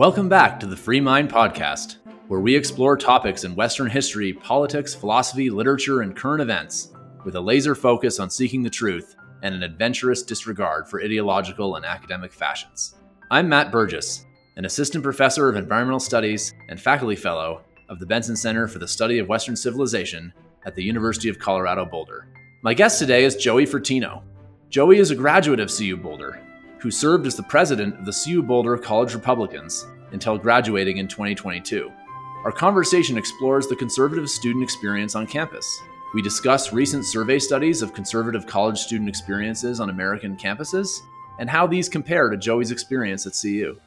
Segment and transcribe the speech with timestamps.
[0.00, 1.96] Welcome back to the Free Mind Podcast,
[2.28, 6.94] where we explore topics in Western history, politics, philosophy, literature, and current events
[7.26, 11.84] with a laser focus on seeking the truth and an adventurous disregard for ideological and
[11.84, 12.94] academic fashions.
[13.30, 14.24] I'm Matt Burgess,
[14.56, 17.60] an assistant professor of environmental studies and faculty fellow
[17.90, 20.32] of the Benson Center for the Study of Western Civilization
[20.64, 22.26] at the University of Colorado Boulder.
[22.62, 24.22] My guest today is Joey Fratino.
[24.70, 26.40] Joey is a graduate of CU Boulder
[26.80, 31.90] who served as the president of the CU Boulder College Republicans until graduating in 2022.
[32.44, 35.66] Our conversation explores the conservative student experience on campus.
[36.14, 40.98] We discuss recent survey studies of conservative college student experiences on American campuses
[41.38, 43.78] and how these compare to Joey's experience at CU.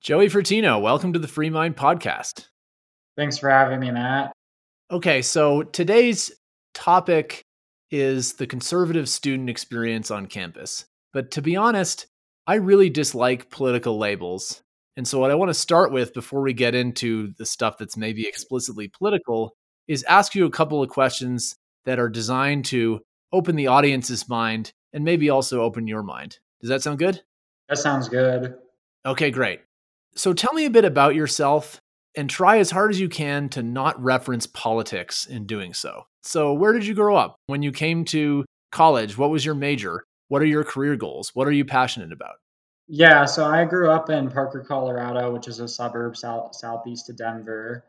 [0.00, 2.46] Joey Fratino, welcome to the Free Mind Podcast.
[3.16, 4.32] Thanks for having me, Matt.
[4.90, 6.30] Okay, so today's
[6.74, 7.42] topic
[7.90, 10.84] is the conservative student experience on campus.
[11.12, 12.06] But to be honest,
[12.46, 14.62] I really dislike political labels.
[14.96, 17.96] And so, what I want to start with before we get into the stuff that's
[17.96, 19.54] maybe explicitly political
[19.86, 23.00] is ask you a couple of questions that are designed to
[23.32, 26.38] open the audience's mind and maybe also open your mind.
[26.60, 27.22] Does that sound good?
[27.68, 28.54] That sounds good.
[29.04, 29.60] Okay, great.
[30.14, 31.78] So, tell me a bit about yourself
[32.16, 36.04] and try as hard as you can to not reference politics in doing so.
[36.22, 37.36] So, where did you grow up?
[37.46, 40.04] When you came to college, what was your major?
[40.28, 41.30] What are your career goals?
[41.34, 42.36] What are you passionate about?
[42.88, 47.16] Yeah, so I grew up in Parker, Colorado, which is a suburb south southeast of
[47.16, 47.84] Denver.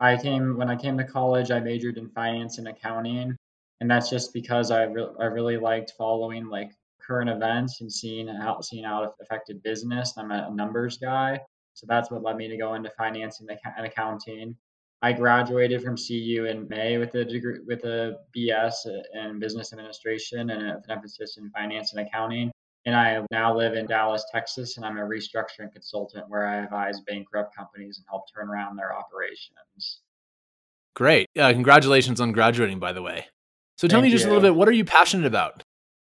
[0.00, 3.36] I came when I came to college, I majored in finance and accounting,
[3.80, 8.28] and that's just because I re- I really liked following like current events and seeing
[8.28, 10.14] how seeing how it affected business.
[10.16, 11.40] I'm a numbers guy,
[11.74, 14.56] so that's what led me to go into finance and accounting.
[15.02, 20.50] I graduated from CU in May with a degree with a BS in business administration
[20.50, 22.50] and an emphasis in finance and accounting.
[22.86, 27.00] And I now live in Dallas, Texas, and I'm a restructuring consultant where I advise
[27.00, 30.00] bankrupt companies and help turn around their operations.
[30.94, 31.28] Great.
[31.38, 33.26] Uh, congratulations on graduating, by the way.
[33.76, 34.30] So tell Thank me just you.
[34.30, 35.62] a little bit, what are you passionate about?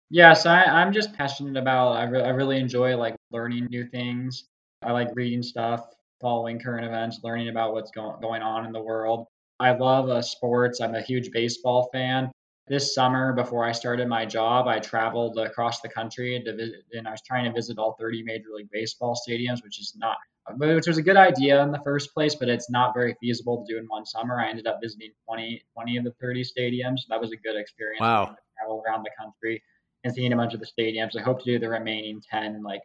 [0.10, 1.94] Yes, I, I'm just passionate about.
[1.94, 4.46] I, re- I really enjoy like learning new things.
[4.84, 5.86] I like reading stuff,
[6.22, 9.28] following current events, learning about what's going going on in the world.
[9.60, 10.82] I love uh, sports.
[10.82, 12.32] I'm a huge baseball fan.
[12.68, 17.08] This summer, before I started my job, I traveled across the country to visit, and
[17.08, 20.16] I was trying to visit all 30 Major League Baseball stadiums, which is not,
[20.56, 23.74] which was a good idea in the first place, but it's not very feasible to
[23.74, 24.40] do in one summer.
[24.40, 27.02] I ended up visiting 20, 20 of the 30 stadiums.
[27.10, 28.00] That was a good experience.
[28.00, 28.36] Wow.
[28.58, 29.62] Travel around the country
[30.06, 31.18] and seeing a bunch of the stadiums.
[31.18, 32.82] I hope to do the remaining 10 like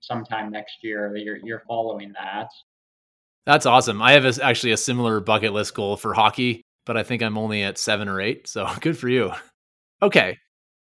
[0.00, 2.48] sometime next year or the year, year following that.
[3.46, 4.00] That's awesome.
[4.00, 7.38] I have a, actually a similar bucket list goal for hockey, but I think I'm
[7.38, 8.48] only at seven or eight.
[8.48, 9.32] So good for you.
[10.02, 10.38] Okay.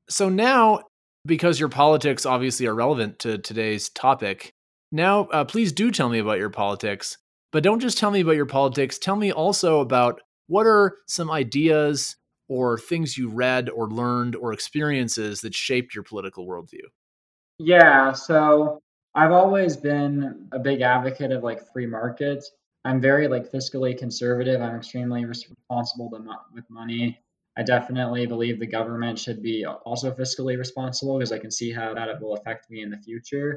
[0.09, 0.81] So now,
[1.25, 4.53] because your politics obviously are relevant to today's topic,
[4.91, 7.17] now uh, please do tell me about your politics.
[7.51, 8.99] But don't just tell me about your politics.
[8.99, 12.15] Tell me also about what are some ideas
[12.47, 16.85] or things you read or learned or experiences that shaped your political worldview.
[17.59, 18.79] Yeah, so
[19.15, 22.51] I've always been a big advocate of like free markets.
[22.89, 24.63] I'm very like fiscally conservative.
[24.63, 27.19] I'm extremely responsible to mo- with money.
[27.55, 31.93] I definitely believe the government should be also fiscally responsible because I can see how
[31.93, 33.55] that it will affect me in the future.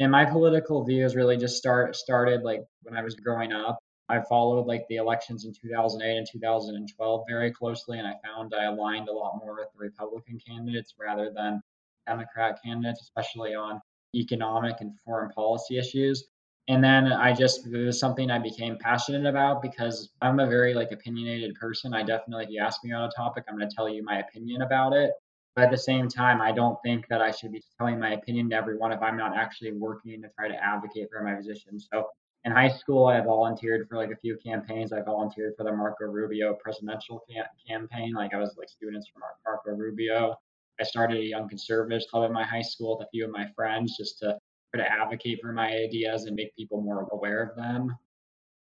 [0.00, 3.78] And my political views really just start started like when I was growing up.
[4.08, 8.64] I followed like the elections in 2008 and 2012 very closely, and I found I
[8.64, 11.62] aligned a lot more with the Republican candidates rather than
[12.08, 13.80] Democrat candidates, especially on
[14.16, 16.24] economic and foreign policy issues.
[16.68, 20.74] And then I just it was something I became passionate about because I'm a very
[20.74, 21.92] like opinionated person.
[21.92, 24.20] I definitely, if you ask me on a topic, I'm going to tell you my
[24.20, 25.10] opinion about it.
[25.54, 28.48] But at the same time, I don't think that I should be telling my opinion
[28.50, 31.78] to everyone if I'm not actually working to try to advocate for my position.
[31.78, 32.06] So
[32.44, 34.92] in high school, I volunteered for like a few campaigns.
[34.92, 38.14] I volunteered for the Marco Rubio presidential cam- campaign.
[38.14, 40.36] Like I was like students from Mar- Marco Rubio.
[40.80, 43.46] I started a young conservatives club in my high school with a few of my
[43.54, 44.38] friends just to
[44.74, 47.96] try to advocate for my ideas and make people more aware of them.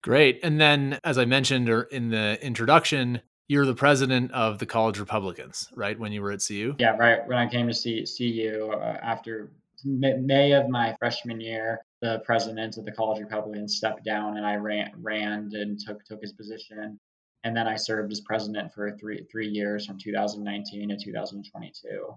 [0.03, 0.39] Great.
[0.43, 4.99] And then, as I mentioned or in the introduction, you're the president of the College
[4.99, 5.99] Republicans, right?
[5.99, 6.75] When you were at CU?
[6.79, 7.27] Yeah, right.
[7.27, 9.51] When I came to see CU uh, after
[9.83, 14.55] May of my freshman year, the president of the College Republicans stepped down, and I
[14.55, 16.99] ran ran and took took his position.
[17.43, 22.15] And then I served as president for three three years from 2019 to 2022.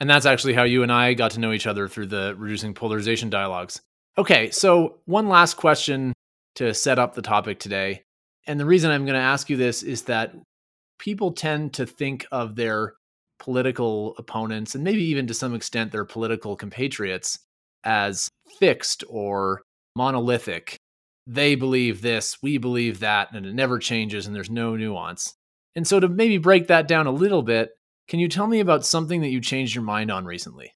[0.00, 2.74] And that's actually how you and I got to know each other through the reducing
[2.74, 3.80] polarization dialogues.
[4.16, 6.12] Okay, so one last question
[6.56, 8.02] to set up the topic today.
[8.46, 10.34] And the reason I'm going to ask you this is that
[10.98, 12.94] people tend to think of their
[13.38, 17.38] political opponents and maybe even to some extent their political compatriots
[17.84, 18.28] as
[18.58, 19.62] fixed or
[19.94, 20.76] monolithic.
[21.26, 25.34] They believe this, we believe that, and it never changes and there's no nuance.
[25.76, 27.70] And so, to maybe break that down a little bit,
[28.08, 30.72] can you tell me about something that you changed your mind on recently?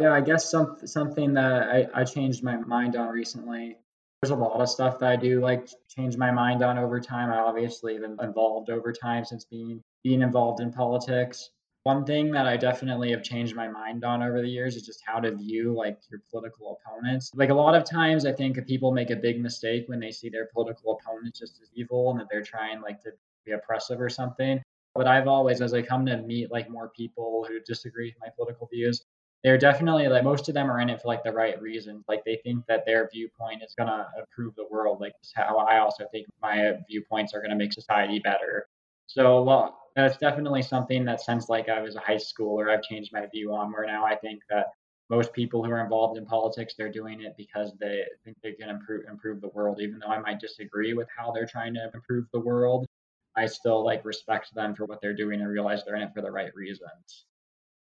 [0.00, 3.76] Yeah, I guess some, something that I, I changed my mind on recently.
[4.20, 7.30] There's a lot of stuff that I do like change my mind on over time.
[7.32, 11.50] I obviously have been involved over time since being being involved in politics.
[11.84, 15.00] One thing that I definitely have changed my mind on over the years is just
[15.06, 17.30] how to view like your political opponents.
[17.34, 20.28] Like a lot of times I think people make a big mistake when they see
[20.28, 23.12] their political opponents just as evil and that they're trying like to
[23.46, 24.60] be oppressive or something.
[25.00, 28.28] But I've always, as I come to meet like more people who disagree with my
[28.36, 29.06] political views,
[29.42, 32.04] they're definitely like most of them are in it for like the right reasons.
[32.06, 35.00] Like they think that their viewpoint is gonna improve the world.
[35.00, 38.68] Like how I also think my viewpoints are gonna make society better.
[39.06, 43.10] So well, that's definitely something that since like I was a high schooler, I've changed
[43.10, 43.72] my view on.
[43.72, 44.66] Where now I think that
[45.08, 48.68] most people who are involved in politics, they're doing it because they think they can
[48.68, 49.80] improve improve the world.
[49.80, 52.86] Even though I might disagree with how they're trying to improve the world,
[53.36, 56.22] I still like respect them for what they're doing and realize they're in it for
[56.22, 57.26] the right reasons.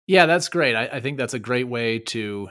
[0.07, 0.75] Yeah, that's great.
[0.75, 2.49] I, I think that's a great way to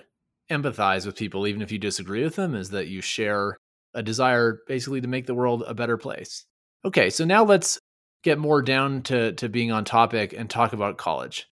[0.51, 3.57] empathize with people, even if you disagree with them, is that you share
[3.95, 6.45] a desire basically to make the world a better place.
[6.85, 7.79] Okay, so now let's
[8.23, 11.47] get more down to, to being on topic and talk about college.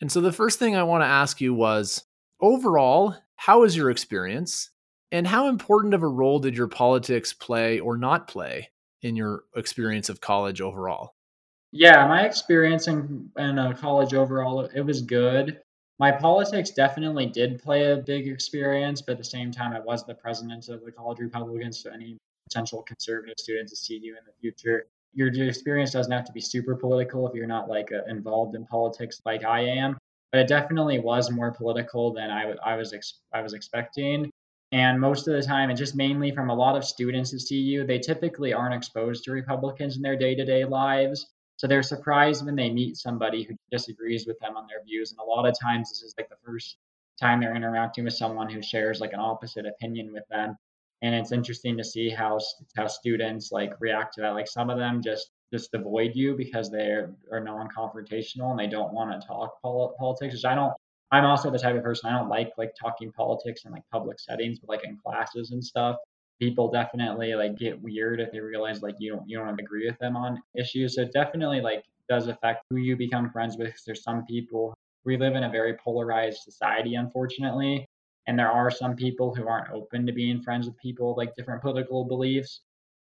[0.00, 2.04] And so the first thing I want to ask you was
[2.40, 4.70] overall, how was your experience?
[5.12, 8.70] And how important of a role did your politics play or not play
[9.04, 11.14] in your experience of college overall?
[11.70, 15.60] Yeah, my experience in, in uh, college overall, it was good.
[15.98, 20.04] My politics definitely did play a big experience, but at the same time, I was
[20.04, 22.16] the president of the college Republicans, so any
[22.48, 24.86] potential conservative students to see you in the future.
[25.12, 28.56] Your, your experience doesn't have to be super political if you're not like uh, involved
[28.56, 29.96] in politics like I am,
[30.32, 34.30] but it definitely was more political than I, I was ex- I was expecting.
[34.74, 37.86] And most of the time, and just mainly from a lot of students at CU,
[37.86, 41.32] they typically aren't exposed to Republicans in their day to day lives.
[41.58, 45.12] So they're surprised when they meet somebody who disagrees with them on their views.
[45.12, 46.76] And a lot of times, this is like the first
[47.20, 50.56] time they're interacting with someone who shares like an opposite opinion with them.
[51.02, 52.40] And it's interesting to see how
[52.76, 54.34] how students like react to that.
[54.34, 56.88] Like some of them just just avoid you because they
[57.30, 60.34] are non-confrontational and they don't want to talk pol- politics.
[60.34, 60.74] Which I don't.
[61.14, 64.18] I'm also the type of person I don't like like talking politics in like public
[64.20, 65.96] settings, but like in classes and stuff
[66.40, 69.98] people definitely like get weird if they realize like you don't you don't agree with
[69.98, 70.96] them on issues.
[70.96, 73.74] So it definitely like does affect who you become friends with.
[73.86, 74.74] There's some people
[75.04, 77.86] we live in a very polarized society, unfortunately,
[78.26, 81.62] and there are some people who aren't open to being friends with people like different
[81.62, 82.60] political beliefs.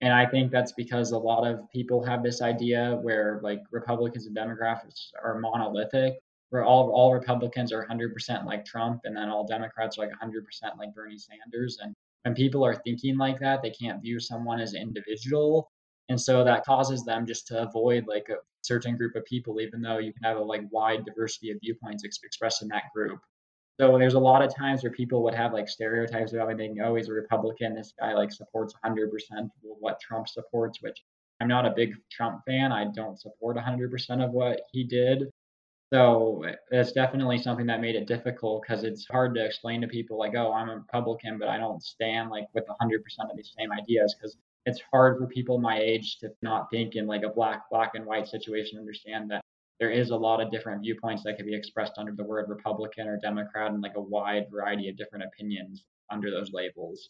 [0.02, 4.26] And I think that's because a lot of people have this idea where like Republicans
[4.26, 6.16] and Democrats are monolithic,
[6.50, 10.42] where all all Republicans are 100% like Trump, and then all Democrats are like 100%
[10.78, 11.80] like Bernie Sanders.
[11.82, 11.94] And
[12.24, 15.70] when people are thinking like that, they can't view someone as individual.
[16.10, 19.82] And so that causes them just to avoid like a certain group of people, even
[19.82, 23.20] though you can have a like wide diversity of viewpoints expressed in that group.
[23.80, 26.80] So there's a lot of times where people would have like stereotypes about like being,
[26.82, 27.76] oh, he's a Republican.
[27.76, 29.04] This guy like supports 100%
[29.40, 31.04] of what Trump supports, which
[31.42, 32.72] I'm not a big Trump fan.
[32.72, 35.26] I don't support 100% of what he did.
[35.94, 40.18] So it's definitely something that made it difficult because it's hard to explain to people
[40.18, 42.96] like, oh, I'm a Republican, but I don't stand like with 100%
[43.30, 47.06] of these same ideas because it's hard for people my age to not think in
[47.06, 49.42] like a black, black and white situation, understand that
[49.80, 53.08] there is a lot of different viewpoints that can be expressed under the word Republican
[53.08, 57.10] or Democrat and like a wide variety of different opinions under those labels.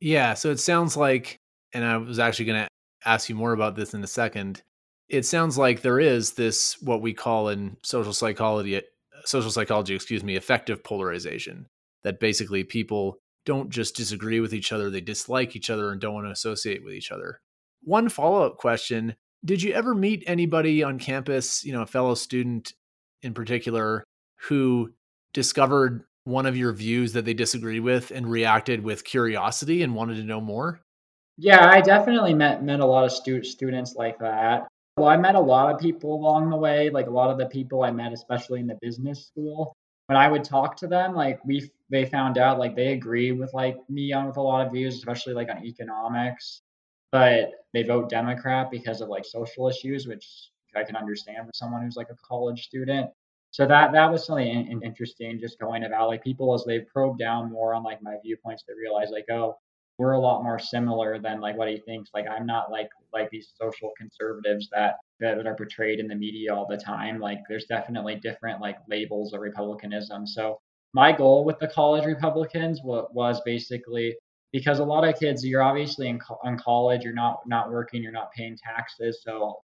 [0.00, 0.34] Yeah.
[0.34, 1.36] So it sounds like,
[1.72, 2.68] and I was actually going to
[3.04, 4.62] ask you more about this in a second
[5.12, 8.80] it sounds like there is this what we call in social psychology uh,
[9.24, 11.66] social psychology excuse me affective polarization
[12.02, 16.14] that basically people don't just disagree with each other they dislike each other and don't
[16.14, 17.40] want to associate with each other.
[17.84, 19.14] One follow-up question
[19.44, 22.72] did you ever meet anybody on campus you know a fellow student
[23.22, 24.02] in particular
[24.48, 24.90] who
[25.32, 30.16] discovered one of your views that they disagreed with and reacted with curiosity and wanted
[30.16, 30.80] to know more?
[31.36, 35.34] Yeah i definitely met met a lot of stu- students like that well, I met
[35.34, 38.12] a lot of people along the way, like a lot of the people I met,
[38.12, 39.74] especially in the business school.
[40.06, 43.54] When I would talk to them, like we they found out like they agree with
[43.54, 46.60] like me on with a lot of views, especially like on economics,
[47.10, 51.82] but they vote Democrat because of like social issues, which I can understand for someone
[51.82, 53.10] who's like a college student.
[53.50, 57.18] So that that was something in, interesting, just going about like people as they probe
[57.18, 59.56] down more on like my viewpoints, they realize like, oh,
[59.98, 62.10] we're a lot more similar than like what he thinks.
[62.14, 66.54] Like I'm not like like these social conservatives that that are portrayed in the media
[66.54, 67.20] all the time.
[67.20, 70.26] Like there's definitely different like labels of republicanism.
[70.26, 70.58] So
[70.94, 74.14] my goal with the college Republicans was, basically
[74.52, 78.02] because a lot of kids, you're obviously in, co- in college, you're not not working,
[78.02, 79.62] you're not paying taxes, so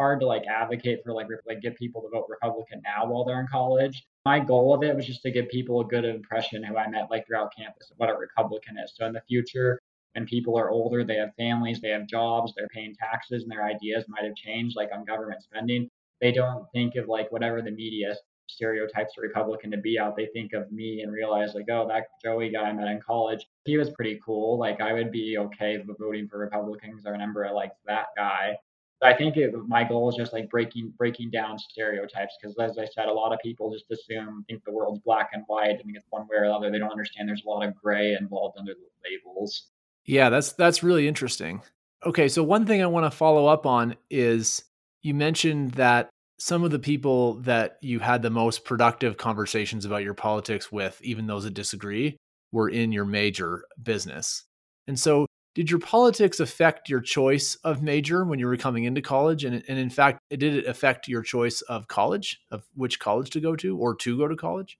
[0.00, 3.40] hard to like advocate for like like get people to vote Republican now while they're
[3.40, 4.02] in college.
[4.24, 7.10] My goal of it was just to give people a good impression who I met
[7.10, 8.94] like throughout campus of what a Republican is.
[8.96, 9.78] So in the future,
[10.14, 13.64] when people are older, they have families, they have jobs, they're paying taxes, and their
[13.64, 15.88] ideas might have changed, like on government spending.
[16.22, 18.14] They don't think of like whatever the media
[18.48, 20.16] stereotypes a Republican to be out.
[20.16, 23.46] They think of me and realize like, oh, that Joey guy I met in college,
[23.66, 24.58] he was pretty cool.
[24.58, 27.04] Like I would be okay with voting for Republicans.
[27.06, 28.56] I remember I liked that guy.
[29.02, 32.86] I think it, my goal is just like breaking breaking down stereotypes because, as I
[32.86, 36.04] said, a lot of people just assume think the world's black and white and it's
[36.10, 36.70] one way or the other.
[36.70, 39.68] They don't understand there's a lot of gray involved under the labels.
[40.04, 41.62] Yeah, that's that's really interesting.
[42.04, 44.62] Okay, so one thing I want to follow up on is
[45.02, 50.02] you mentioned that some of the people that you had the most productive conversations about
[50.02, 52.16] your politics with, even those that disagree,
[52.52, 54.44] were in your major business.
[54.86, 59.02] And so did your politics affect your choice of major when you were coming into
[59.02, 59.44] college?
[59.44, 63.40] And, and in fact did it affect your choice of college of which college to
[63.40, 64.78] go to or to go to college?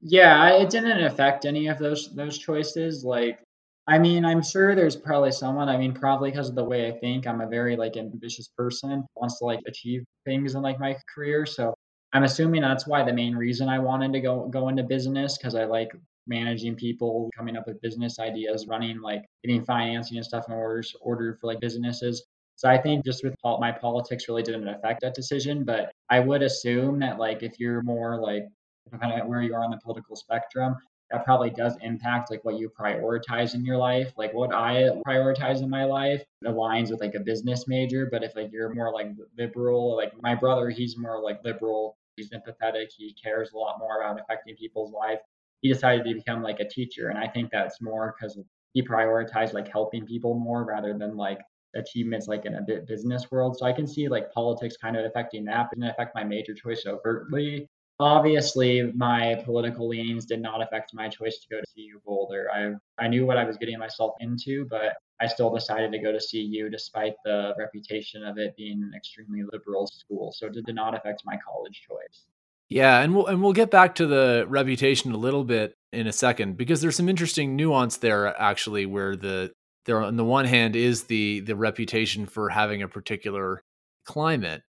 [0.00, 3.04] Yeah it didn't affect any of those those choices.
[3.04, 3.40] Like
[3.88, 6.92] i mean i'm sure there's probably someone i mean probably because of the way i
[6.98, 10.94] think i'm a very like ambitious person wants to like achieve things in like my
[11.12, 11.46] career.
[11.46, 11.74] So
[12.12, 15.54] i'm assuming that's why the main reason i wanted to go go into business because
[15.54, 15.90] i like
[16.28, 20.94] managing people, coming up with business ideas, running like getting financing and stuff in orders
[21.00, 22.24] ordered for like businesses.
[22.56, 26.42] So I think just with my politics really didn't affect that decision, but I would
[26.42, 28.48] assume that like if you're more like
[28.90, 30.76] depending on where you are on the political spectrum,
[31.10, 34.12] that probably does impact like what you prioritize in your life.
[34.16, 38.36] Like what I prioritize in my life aligns with like a business major, but if
[38.36, 43.14] like you're more like liberal, like my brother, he's more like liberal, he's empathetic, he
[43.22, 45.20] cares a lot more about affecting people's life
[45.62, 47.08] he decided to become like a teacher.
[47.08, 48.38] And I think that's more because
[48.74, 51.40] he prioritized like helping people more rather than like
[51.74, 53.56] achievements like in a business world.
[53.58, 56.54] So I can see like politics kind of affecting that, but didn't affect my major
[56.54, 57.68] choice overtly.
[58.00, 62.48] Obviously, my political leanings did not affect my choice to go to CU Boulder.
[62.54, 62.74] I
[63.04, 66.20] I knew what I was getting myself into, but I still decided to go to
[66.20, 70.32] CU despite the reputation of it being an extremely liberal school.
[70.32, 72.26] So it did not affect my college choice.
[72.68, 76.12] Yeah, and we'll and we'll get back to the reputation a little bit in a
[76.12, 79.52] second because there's some interesting nuance there actually where the
[79.86, 83.62] there on the one hand is the the reputation for having a particular
[84.04, 84.62] climate,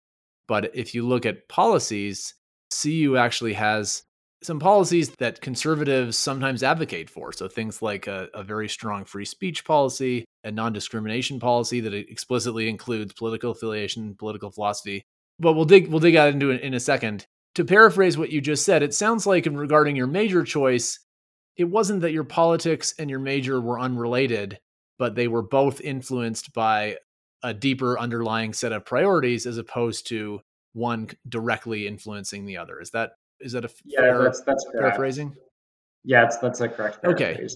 [0.48, 2.36] but if you look at policies,
[2.72, 4.04] CU actually has
[4.44, 7.34] some policies that conservatives sometimes advocate for.
[7.34, 12.70] So things like a, a very strong free speech policy, a non-discrimination policy that explicitly
[12.70, 15.02] includes political affiliation, political philosophy.
[15.40, 17.26] But we'll dig we'll dig out into it in a second
[17.58, 21.00] to paraphrase what you just said, it sounds like in regarding your major choice,
[21.56, 24.60] it wasn't that your politics and your major were unrelated,
[25.00, 26.98] but they were both influenced by
[27.42, 30.40] a deeper underlying set of priorities as opposed to
[30.74, 32.80] one directly influencing the other.
[32.80, 35.36] Is that is that a yeah, fair that's, that's paraphrasing?
[36.04, 37.48] Yeah, that's that's a correct Okay.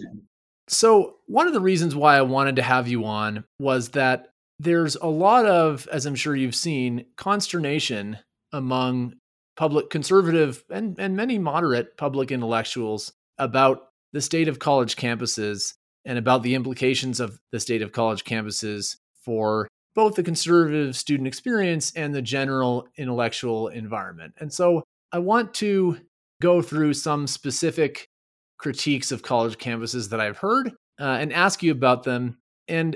[0.67, 4.95] So one of the reasons why I wanted to have you on was that there's
[4.95, 8.17] a lot of, as I'm sure you've seen, consternation
[8.51, 9.13] among
[9.55, 15.73] public conservative and, and many moderate public intellectuals about the state of college campuses
[16.05, 21.27] and about the implications of the state of college campuses for both the conservative student
[21.27, 24.33] experience and the general intellectual environment.
[24.39, 25.97] And so I want to
[26.41, 28.07] go through some specific
[28.57, 32.37] critiques of college campuses that I've heard uh, and ask you about them.
[32.67, 32.95] And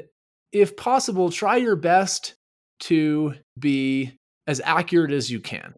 [0.52, 2.36] if possible, try your best
[2.82, 5.76] to be as accurate as you can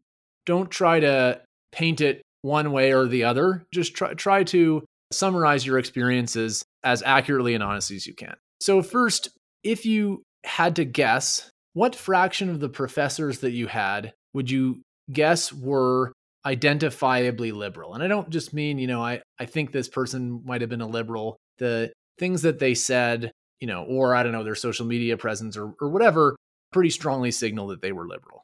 [0.47, 3.67] don't try to paint it one way or the other.
[3.71, 8.35] Just try try to summarize your experiences as accurately and honestly as you can.
[8.59, 9.29] So first,
[9.63, 14.81] if you had to guess, what fraction of the professors that you had would you
[15.11, 16.13] guess were
[16.45, 17.93] identifiably liberal?
[17.93, 20.81] And I don't just mean, you know, I, I think this person might have been
[20.81, 21.37] a liberal.
[21.59, 25.57] The things that they said, you know, or I don't know, their social media presence
[25.57, 26.35] or, or whatever,
[26.71, 28.43] pretty strongly signal that they were liberal.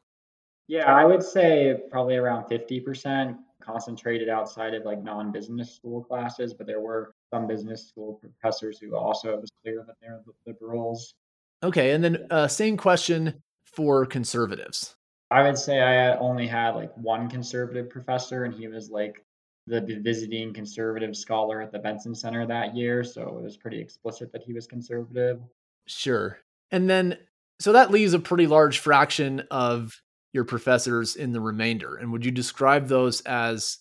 [0.67, 6.67] Yeah, I would say probably around 50% concentrated outside of like non-business school classes, but
[6.67, 11.15] there were some business school professors who also it was clear that they're liberals.
[11.63, 14.95] Okay, and then uh, same question for conservatives.
[15.31, 19.23] I would say I only had like one conservative professor, and he was like
[19.65, 24.31] the visiting conservative scholar at the Benson Center that year, so it was pretty explicit
[24.33, 25.39] that he was conservative.
[25.87, 26.37] Sure.
[26.71, 27.17] And then
[27.59, 30.01] so that leaves a pretty large fraction of
[30.33, 31.95] your professors in the remainder?
[31.95, 33.77] And would you describe those as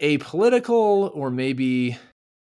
[0.00, 1.96] apolitical or maybe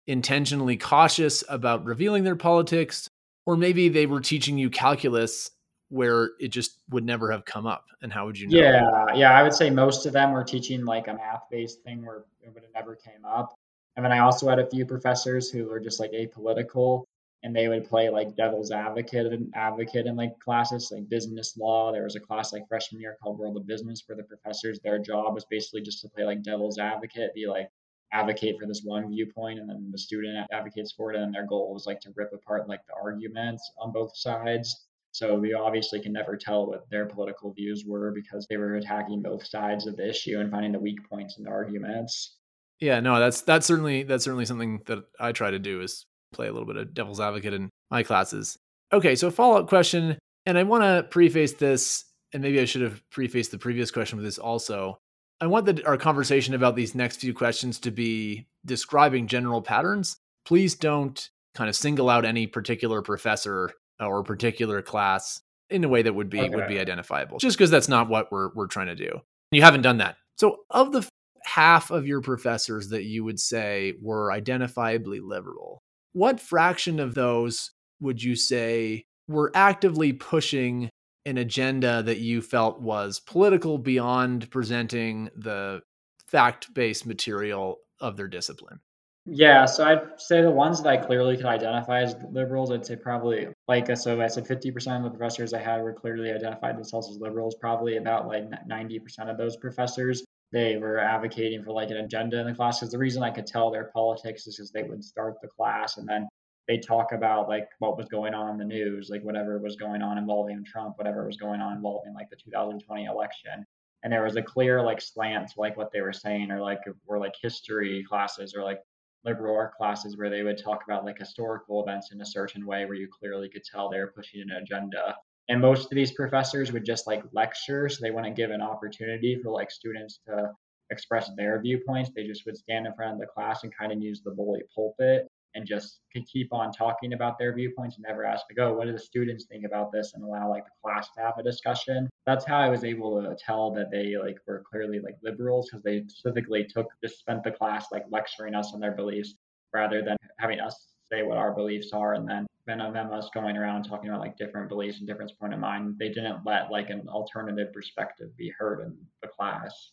[0.07, 3.07] intentionally cautious about revealing their politics,
[3.45, 5.51] or maybe they were teaching you calculus
[5.89, 8.57] where it just would never have come up and how would you know?
[8.57, 12.05] Yeah yeah i would say most of them were teaching like a math based thing
[12.05, 13.53] where it would have never came up.
[13.97, 17.03] And then i also had a few professors who were just like apolitical
[17.43, 21.91] and they would play like devil's advocate and advocate in like classes like business law
[21.91, 24.99] there was a class like freshman year called world of business where the professors their
[24.99, 27.69] job was basically just to play like devil's advocate be like
[28.13, 31.73] advocate for this one viewpoint and then the student advocates for it and their goal
[31.73, 36.13] was like to rip apart like the arguments on both sides so we obviously can
[36.13, 40.09] never tell what their political views were because they were attacking both sides of the
[40.09, 42.37] issue and finding the weak points in the arguments.
[42.79, 46.47] Yeah, no, that's that's certainly that's certainly something that I try to do is play
[46.47, 48.57] a little bit of devil's advocate in my classes.
[48.93, 52.81] Okay, so follow up question, and I want to preface this, and maybe I should
[52.81, 54.97] have prefaced the previous question with this also.
[55.39, 60.17] I want the, our conversation about these next few questions to be describing general patterns.
[60.45, 65.89] Please don't kind of single out any particular professor uh, or particular class in a
[65.89, 66.49] way that would be okay.
[66.49, 67.39] would be identifiable.
[67.39, 69.21] Just because that's not what we're we're trying to do.
[69.51, 70.17] You haven't done that.
[70.37, 71.07] So of the
[71.43, 75.81] half of your professors that you would say were identifiably liberal,
[76.13, 80.89] what fraction of those would you say were actively pushing
[81.25, 85.81] an agenda that you felt was political beyond presenting the
[86.27, 88.79] fact-based material of their discipline?
[89.27, 92.95] Yeah, so I'd say the ones that I clearly could identify as liberals, I'd say
[92.95, 96.75] probably like uh, so I said 50% of the professors I had were clearly identified
[96.75, 97.55] themselves as liberals.
[97.61, 102.47] Probably about like 90% of those professors they were advocating for like an agenda in
[102.47, 102.79] the class.
[102.79, 105.97] Because the reason I could tell their politics is because they would start the class
[105.97, 106.27] and then
[106.67, 110.01] they talk about like what was going on in the news, like whatever was going
[110.01, 113.65] on involving Trump, whatever was going on involving like the 2020 election.
[114.03, 116.79] And there was a clear like slant to like what they were saying, or like
[117.05, 118.79] were like history classes, or like
[119.23, 122.85] liberal art classes where they would talk about like historical events in a certain way
[122.85, 125.15] where you clearly could tell they were pushing an agenda.
[125.49, 129.37] And most of these professors would just like lecture, so they wouldn't give an opportunity
[129.41, 130.51] for like students to
[130.91, 132.11] express their viewpoints.
[132.15, 134.61] They just would stand in front of the class and kind of use the bully
[134.75, 138.69] pulpit and just could keep on talking about their viewpoints and never ask to oh,
[138.69, 141.37] go, what do the students think about this and allow like the class to have
[141.37, 142.09] a discussion.
[142.25, 145.83] That's how I was able to tell that they like were clearly like liberals because
[145.83, 149.35] they specifically took just spent the class like lecturing us on their beliefs
[149.73, 152.45] rather than having us say what our beliefs are and then
[152.79, 155.95] of them us going around talking about like different beliefs and different point of mind.
[155.99, 159.91] They didn't let like an alternative perspective be heard in the class.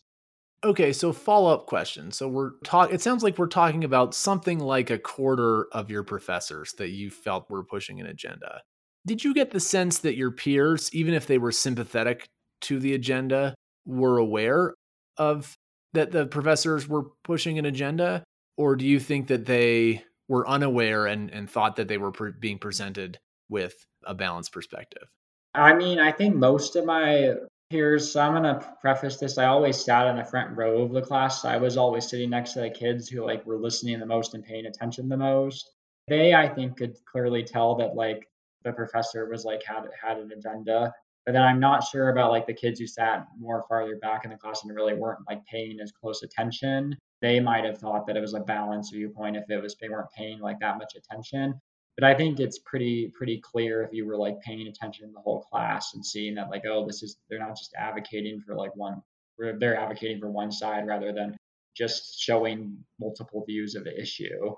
[0.63, 2.11] Okay, so follow up question.
[2.11, 2.95] So we're talking.
[2.95, 7.09] It sounds like we're talking about something like a quarter of your professors that you
[7.09, 8.61] felt were pushing an agenda.
[9.05, 12.27] Did you get the sense that your peers, even if they were sympathetic
[12.61, 13.55] to the agenda,
[13.85, 14.73] were aware
[15.17, 15.53] of
[15.93, 18.23] that the professors were pushing an agenda,
[18.57, 22.31] or do you think that they were unaware and and thought that they were pre-
[22.31, 25.09] being presented with a balanced perspective?
[25.53, 27.35] I mean, I think most of my
[27.69, 29.37] Here's so I'm gonna preface this.
[29.37, 31.45] I always sat in the front row of the class.
[31.45, 34.43] I was always sitting next to the kids who like were listening the most and
[34.43, 35.69] paying attention the most.
[36.07, 38.27] They, I think, could clearly tell that like
[38.63, 40.91] the professor was like had had an agenda.
[41.27, 44.31] But then I'm not sure about like the kids who sat more farther back in
[44.31, 46.97] the class and really weren't like paying as close attention.
[47.21, 50.11] They might have thought that it was a balanced viewpoint if it was they weren't
[50.15, 51.59] paying like that much attention
[51.97, 55.19] but I think it's pretty pretty clear if you were like paying attention to the
[55.19, 58.73] whole class and seeing that like oh this is they're not just advocating for like
[58.75, 59.01] one
[59.37, 61.35] they're advocating for one side rather than
[61.75, 64.53] just showing multiple views of the issue.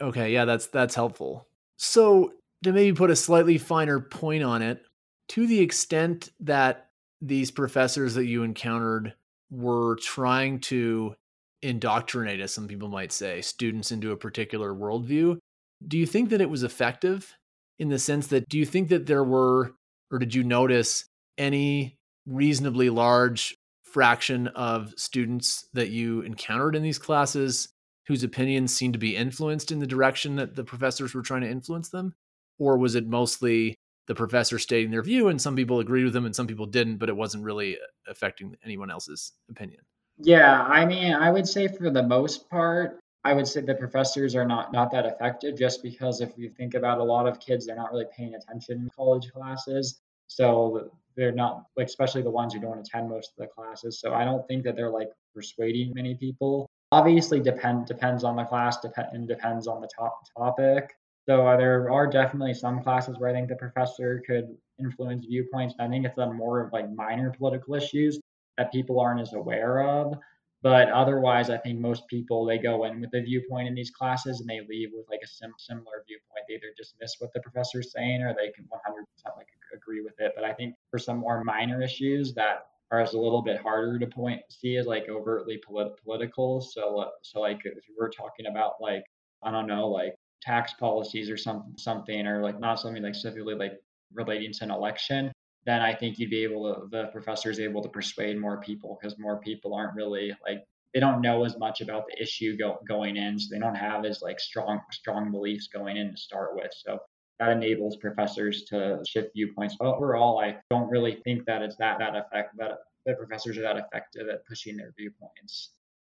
[0.00, 1.46] Okay, yeah, that's that's helpful.
[1.76, 4.82] So to maybe put a slightly finer point on it,
[5.28, 6.88] to the extent that
[7.20, 9.14] these professors that you encountered
[9.50, 11.14] were trying to
[11.62, 15.38] indoctrinate, as some people might say, students into a particular worldview,
[15.86, 17.36] do you think that it was effective
[17.78, 19.72] in the sense that do you think that there were,
[20.10, 21.04] or did you notice
[21.38, 21.96] any
[22.26, 27.68] reasonably large fraction of students that you encountered in these classes
[28.06, 31.50] whose opinions seemed to be influenced in the direction that the professors were trying to
[31.50, 32.12] influence them?
[32.58, 33.74] Or was it mostly
[34.06, 36.98] the professor stating their view and some people agreed with them and some people didn't,
[36.98, 39.80] but it wasn't really uh, affecting anyone else's opinion?
[40.22, 44.34] Yeah, I mean, I would say for the most part, I would say the professors
[44.34, 47.66] are not not that effective just because if you think about a lot of kids,
[47.66, 50.00] they're not really paying attention in college classes.
[50.26, 54.00] So they're not like especially the ones who don't attend most of the classes.
[54.00, 56.68] So I don't think that they're like persuading many people.
[56.92, 60.92] Obviously depend depends on the class depend and depends on the top topic.
[61.28, 65.74] So uh, there are definitely some classes where I think the professor could influence viewpoints.
[65.78, 68.18] I think it's on more of like minor political issues
[68.60, 70.14] that people aren't as aware of.
[70.62, 74.40] But otherwise, I think most people they go in with a viewpoint in these classes
[74.40, 76.44] and they leave with like a sim- similar viewpoint.
[76.46, 80.32] They either dismiss what the professor's saying or they can 100% like agree with it.
[80.36, 84.06] But I think for some more minor issues that are a little bit harder to
[84.06, 86.60] point see as like overtly polit- political.
[86.60, 89.04] So so like if we're talking about like
[89.42, 93.54] I don't know like tax policies or some something or like not something like specifically
[93.54, 93.80] like
[94.12, 95.32] relating to an election
[95.66, 98.98] then I think you'd be able to, the professor is able to persuade more people
[99.00, 102.78] because more people aren't really like, they don't know as much about the issue go,
[102.88, 103.38] going in.
[103.38, 106.70] So they don't have as like strong, strong beliefs going in to start with.
[106.74, 106.98] So
[107.38, 109.76] that enables professors to shift viewpoints.
[109.78, 113.62] But overall, I don't really think that it's that, that effect, that the professors are
[113.62, 115.70] that effective at pushing their viewpoints.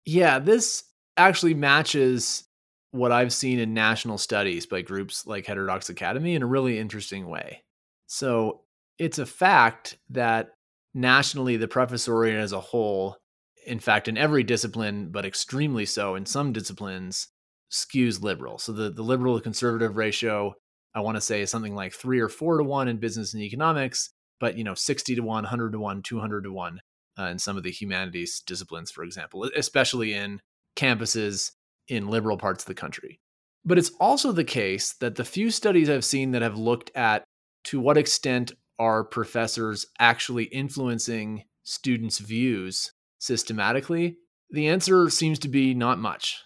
[0.06, 0.84] Yeah, this
[1.18, 2.44] actually matches
[2.92, 7.28] what I've seen in national studies by groups like Heterodox Academy in a really interesting
[7.28, 7.64] way.
[8.08, 8.62] So
[8.98, 10.50] it's a fact that
[10.94, 13.18] nationally the professoriate as a whole
[13.66, 17.28] in fact in every discipline but extremely so in some disciplines
[17.72, 18.60] skews liberal.
[18.60, 20.54] So the, the liberal to conservative ratio
[20.94, 23.44] i want to say is something like three or four to one in business and
[23.44, 26.80] economics but you know 60 to 1 100 to 1 200 to 1
[27.18, 30.40] uh, in some of the humanities disciplines for example especially in
[30.76, 31.52] campuses
[31.88, 33.20] in liberal parts of the country.
[33.64, 37.24] But it's also the case that the few studies i've seen that have looked at
[37.66, 44.18] to what extent are professors actually influencing students' views systematically?
[44.50, 46.44] The answer seems to be not much.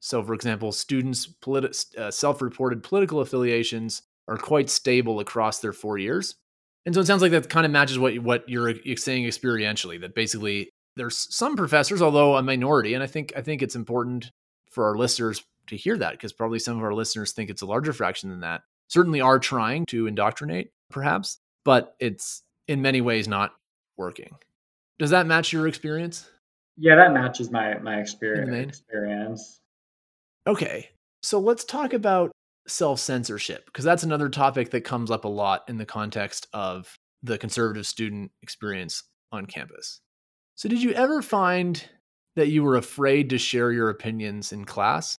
[0.00, 5.72] So, for example, students' politi- uh, self reported political affiliations are quite stable across their
[5.72, 6.36] four years.
[6.86, 10.14] And so it sounds like that kind of matches what, what you're saying experientially, that
[10.14, 14.30] basically there's some professors, although a minority, and I think I think it's important
[14.70, 17.66] for our listeners to hear that because probably some of our listeners think it's a
[17.66, 18.62] larger fraction than that.
[18.88, 23.52] Certainly are trying to indoctrinate, perhaps, but it's in many ways not
[23.96, 24.36] working.
[24.98, 26.28] Does that match your experience?
[26.76, 28.78] Yeah, that matches my my experience.
[28.78, 29.60] Experience.
[30.46, 30.90] Okay,
[31.22, 32.32] so let's talk about
[32.66, 36.94] self censorship because that's another topic that comes up a lot in the context of
[37.22, 40.00] the conservative student experience on campus.
[40.54, 41.82] So, did you ever find
[42.36, 45.16] that you were afraid to share your opinions in class?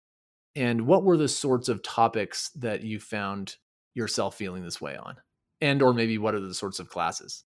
[0.56, 3.56] And what were the sorts of topics that you found
[3.94, 5.18] yourself feeling this way on?
[5.62, 7.44] And or maybe what are the sorts of classes?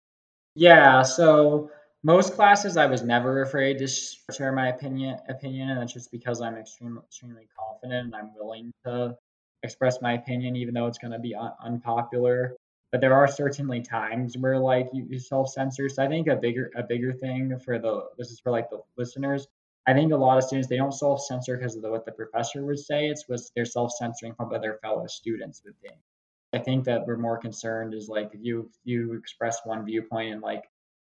[0.55, 1.71] Yeah, so
[2.03, 6.41] most classes I was never afraid to share my opinion opinion and that's just because
[6.41, 9.15] I'm extremely extremely confident and I'm willing to
[9.63, 12.55] express my opinion even though it's going to be un- unpopular
[12.91, 16.69] but there are certainly times where like you, you self-censor so i think a bigger
[16.75, 19.47] a bigger thing for the this is for like the listeners
[19.87, 22.65] i think a lot of students they don't self-censor because of the, what the professor
[22.65, 25.97] would say it's was they're self-censoring from what their fellow students would think
[26.53, 30.41] I think that we're more concerned is like if you you express one viewpoint and
[30.41, 30.63] like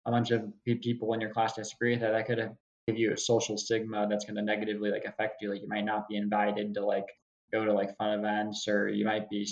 [0.06, 2.56] a bunch of people in your class disagree with that, that could
[2.86, 5.50] give you a social stigma that's going to negatively like affect you.
[5.50, 7.06] Like you might not be invited to like
[7.52, 9.46] go to like fun events, or you might be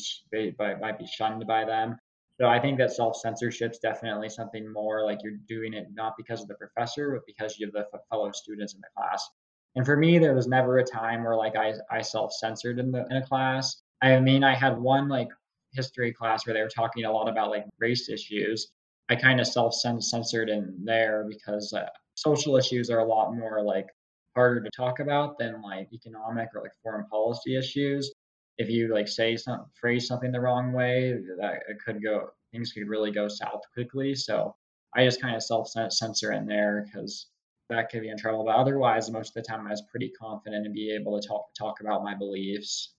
[0.59, 1.97] might be shunned by them.
[2.41, 6.15] So I think that self censorship is definitely something more like you're doing it not
[6.17, 9.29] because of the professor, but because you have the fellow students in the class.
[9.77, 12.91] And for me, there was never a time where like I I self censored in
[12.91, 13.83] the in a class.
[14.03, 15.29] I mean, I had one like
[15.75, 18.69] history class where they were talking a lot about like race issues,
[19.09, 23.63] I kind of self censored in there because uh, social issues are a lot more
[23.63, 23.87] like
[24.35, 28.13] harder to talk about than like economic or like foreign policy issues.
[28.57, 32.73] If you like say some phrase something the wrong way, that it could go things
[32.73, 34.15] could really go south quickly.
[34.15, 34.55] So
[34.95, 37.27] I just kind of self censor in there because
[37.69, 38.45] that could be in trouble.
[38.45, 41.47] But otherwise, most of the time, I was pretty confident and be able to talk
[41.59, 42.95] talk about my beliefs.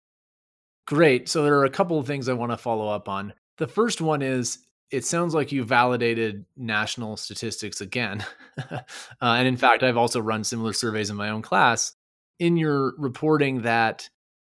[0.85, 1.27] Great.
[1.27, 3.33] So there are a couple of things I want to follow up on.
[3.57, 4.59] The first one is
[4.91, 8.23] it sounds like you validated national statistics again.
[8.71, 8.81] uh,
[9.21, 11.93] and in fact, I've also run similar surveys in my own class.
[12.37, 14.09] In your reporting that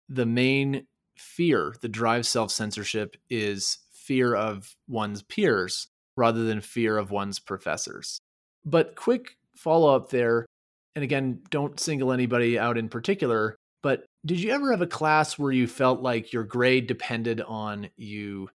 [0.09, 6.97] the main fear that drives self censorship is fear of one's peers rather than fear
[6.97, 8.21] of one's professors.
[8.65, 10.47] But quick follow up there,
[10.95, 15.39] and again, don't single anybody out in particular, but did you ever have a class
[15.39, 18.49] where you felt like your grade depended on you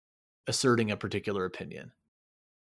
[0.48, 1.92] asserting a particular opinion?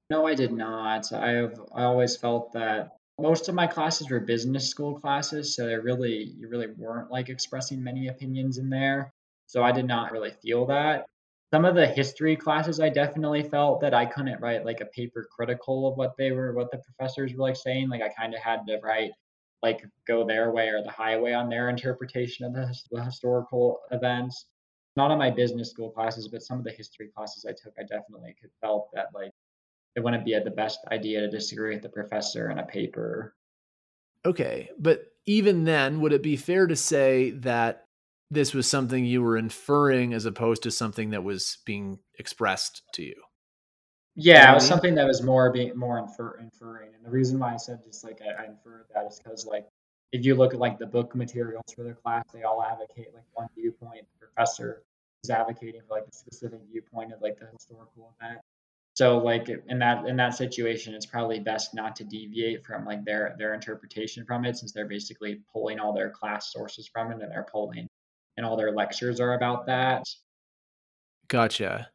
[0.09, 1.11] No, I did not.
[1.11, 5.65] I have I always felt that most of my classes were business school classes, so
[5.65, 9.11] they really you really weren't like expressing many opinions in there.
[9.47, 11.05] So I did not really feel that.
[11.53, 15.27] Some of the history classes I definitely felt that I couldn't write like a paper
[15.35, 17.89] critical of what they were what the professors were like saying.
[17.89, 19.11] Like I kind of had to write
[19.61, 24.45] like go their way or the highway on their interpretation of the, the historical events.
[24.95, 27.83] Not on my business school classes, but some of the history classes I took, I
[27.83, 29.31] definitely could felt that like
[29.95, 33.35] it wouldn't be the best idea to disagree with the professor in a paper.
[34.25, 37.85] Okay, but even then, would it be fair to say that
[38.29, 43.03] this was something you were inferring as opposed to something that was being expressed to
[43.03, 43.15] you?
[44.15, 47.53] Yeah, it was something that was more being more infer, inferring, and the reason why
[47.53, 49.67] I said just like I, I inferred that is because like
[50.11, 53.23] if you look at like the book materials for the class, they all advocate like
[53.33, 54.05] one viewpoint.
[54.19, 54.83] The professor
[55.23, 58.39] is advocating for like the specific viewpoint of like the historical event.
[58.95, 63.05] So like in that in that situation, it's probably best not to deviate from like
[63.05, 67.21] their their interpretation from it, since they're basically pulling all their class sources from it,
[67.21, 67.87] and they're pulling
[68.37, 70.03] and all their lectures are about that.
[71.27, 71.89] Gotcha.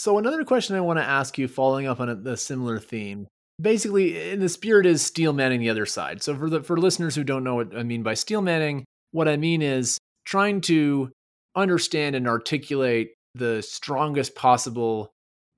[0.00, 3.26] So another question I want to ask you, following up on a, a similar theme,
[3.60, 6.22] basically, in the spirit is steel manning the other side.
[6.22, 9.28] So for the for listeners who don't know what I mean by steel manning, what
[9.28, 11.12] I mean is trying to
[11.54, 15.10] understand and articulate the strongest possible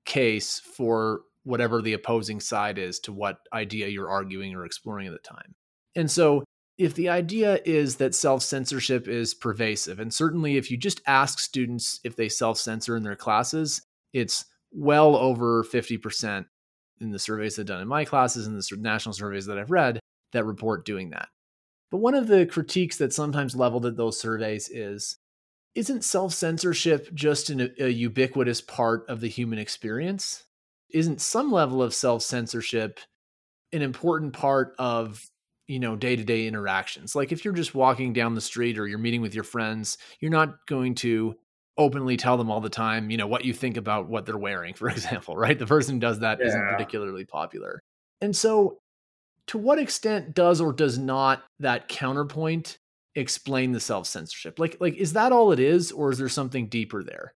[0.05, 5.13] case for whatever the opposing side is to what idea you're arguing or exploring at
[5.13, 5.53] the time.
[5.95, 6.43] And so
[6.77, 11.39] if the idea is that self censorship is pervasive, and certainly if you just ask
[11.39, 13.81] students if they self censor in their classes,
[14.13, 16.45] it's well over 50%
[17.01, 19.71] in the surveys that I've done in my classes and the national surveys that I've
[19.71, 19.99] read
[20.31, 21.29] that report doing that.
[21.91, 25.17] But one of the critiques that's sometimes leveled at those surveys is
[25.75, 30.45] isn't self censorship just an, a ubiquitous part of the human experience?
[30.91, 32.99] Isn't some level of self censorship
[33.71, 35.23] an important part of
[35.67, 37.15] you know day to day interactions?
[37.15, 40.31] Like if you're just walking down the street or you're meeting with your friends, you're
[40.31, 41.35] not going to
[41.77, 44.73] openly tell them all the time, you know, what you think about what they're wearing,
[44.75, 45.57] for example, right?
[45.57, 46.53] The person who does that yeah.
[46.53, 47.81] not particularly popular.
[48.21, 48.79] And so,
[49.47, 52.77] to what extent does or does not that counterpoint
[53.15, 54.59] explain the self censorship?
[54.59, 57.33] Like, like is that all it is, or is there something deeper there?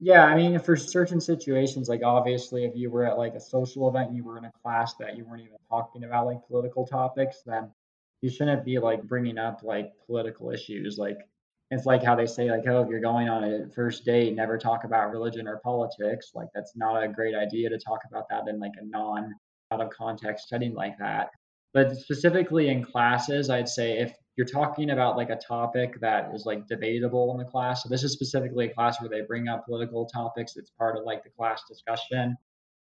[0.00, 3.88] Yeah, I mean, for certain situations, like obviously, if you were at like a social
[3.88, 6.86] event, and you were in a class that you weren't even talking about like political
[6.86, 7.70] topics, then
[8.22, 10.98] you shouldn't be like bringing up like political issues.
[10.98, 11.18] Like,
[11.70, 14.56] it's like how they say like, oh, if you're going on a first date, never
[14.56, 16.30] talk about religion or politics.
[16.34, 19.34] Like, that's not a great idea to talk about that in like a non
[19.70, 21.28] out of context setting like that.
[21.74, 26.46] But specifically in classes, I'd say if you're talking about like a topic that is
[26.46, 27.82] like debatable in the class.
[27.82, 30.56] So this is specifically a class where they bring up political topics.
[30.56, 32.36] It's part of like the class discussion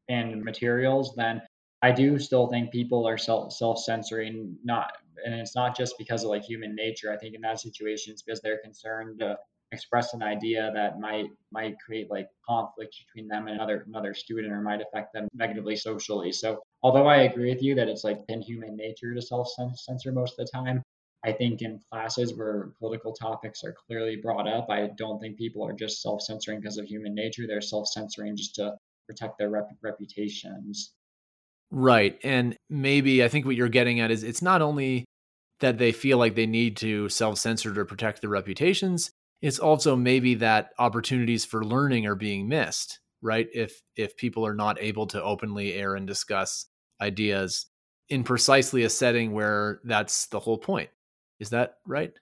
[0.07, 1.13] and materials.
[1.15, 1.41] Then
[1.81, 4.57] I do still think people are self self censoring.
[4.63, 4.93] Not
[5.25, 7.11] and it's not just because of like human nature.
[7.11, 9.37] I think in that situation it's because they're concerned to
[9.71, 14.53] express an idea that might might create like conflict between them and another another student
[14.53, 16.31] or might affect them negatively socially.
[16.31, 20.11] So although I agree with you that it's like in human nature to self censor
[20.11, 20.81] most of the time,
[21.25, 25.65] I think in classes where political topics are clearly brought up, I don't think people
[25.67, 27.45] are just self censoring because of human nature.
[27.47, 30.93] They're self censoring just to protect their rep- reputations.
[31.71, 32.17] Right.
[32.23, 35.05] And maybe I think what you're getting at is it's not only
[35.59, 39.95] that they feel like they need to self censor to protect their reputations, it's also
[39.95, 43.47] maybe that opportunities for learning are being missed, right?
[43.53, 46.67] If if people are not able to openly air and discuss
[47.01, 47.65] ideas
[48.09, 50.89] in precisely a setting where that's the whole point
[51.39, 52.13] is that right?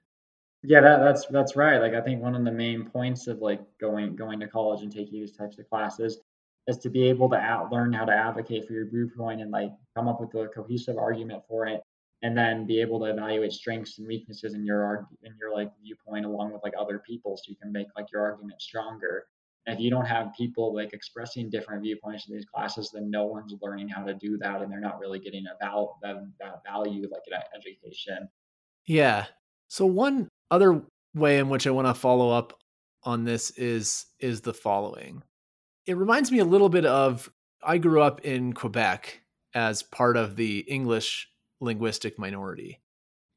[0.63, 1.79] Yeah, that, that's that's right.
[1.79, 4.91] Like I think one of the main points of like going going to college and
[4.91, 6.19] taking these types of classes
[6.67, 9.71] is to be able to out, learn how to advocate for your viewpoint and like
[9.95, 11.81] come up with a cohesive argument for it,
[12.21, 16.25] and then be able to evaluate strengths and weaknesses in your in your like viewpoint
[16.25, 19.25] along with like other people, so you can make like your argument stronger.
[19.67, 23.25] And if you don't have people like expressing different viewpoints in these classes, then no
[23.25, 27.07] one's learning how to do that, and they're not really getting about that, that value
[27.11, 28.29] like an education.
[28.85, 29.25] Yeah.
[29.67, 30.83] So one other
[31.15, 32.53] way in which I want to follow up
[33.03, 35.23] on this is is the following.
[35.85, 37.31] It reminds me a little bit of
[37.63, 39.21] I grew up in Quebec
[39.53, 42.81] as part of the English linguistic minority.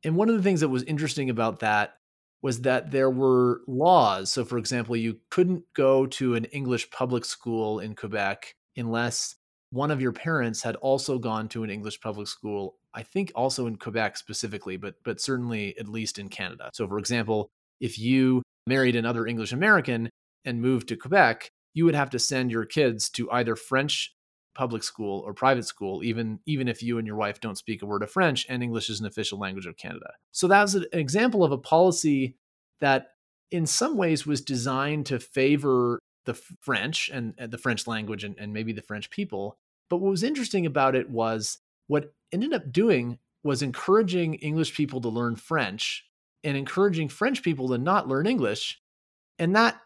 [0.05, 1.95] And one of the things that was interesting about that
[2.43, 4.31] was that there were laws.
[4.31, 9.35] So, for example, you couldn't go to an English public school in Quebec unless
[9.71, 13.67] one of your parents had also gone to an English public school, I think also
[13.67, 16.71] in Quebec specifically, but but certainly at least in Canada.
[16.73, 17.49] So for example,
[17.81, 20.09] if you married another English American
[20.45, 24.13] and moved to Quebec, you would have to send your kids to either French
[24.57, 27.87] public school or private school even even if you and your wife don't speak a
[27.87, 30.11] word of French and English is an official language of Canada.
[30.33, 32.37] So that was an example of a policy
[32.81, 33.13] that
[33.53, 38.35] in some ways was designed to favor the French and, and the French language and,
[38.37, 39.57] and maybe the French people.
[39.89, 45.01] But what was interesting about it was what ended up doing was encouraging English people
[45.03, 46.05] to learn French
[46.43, 48.81] and encouraging French people to not learn English.
[49.39, 49.81] And that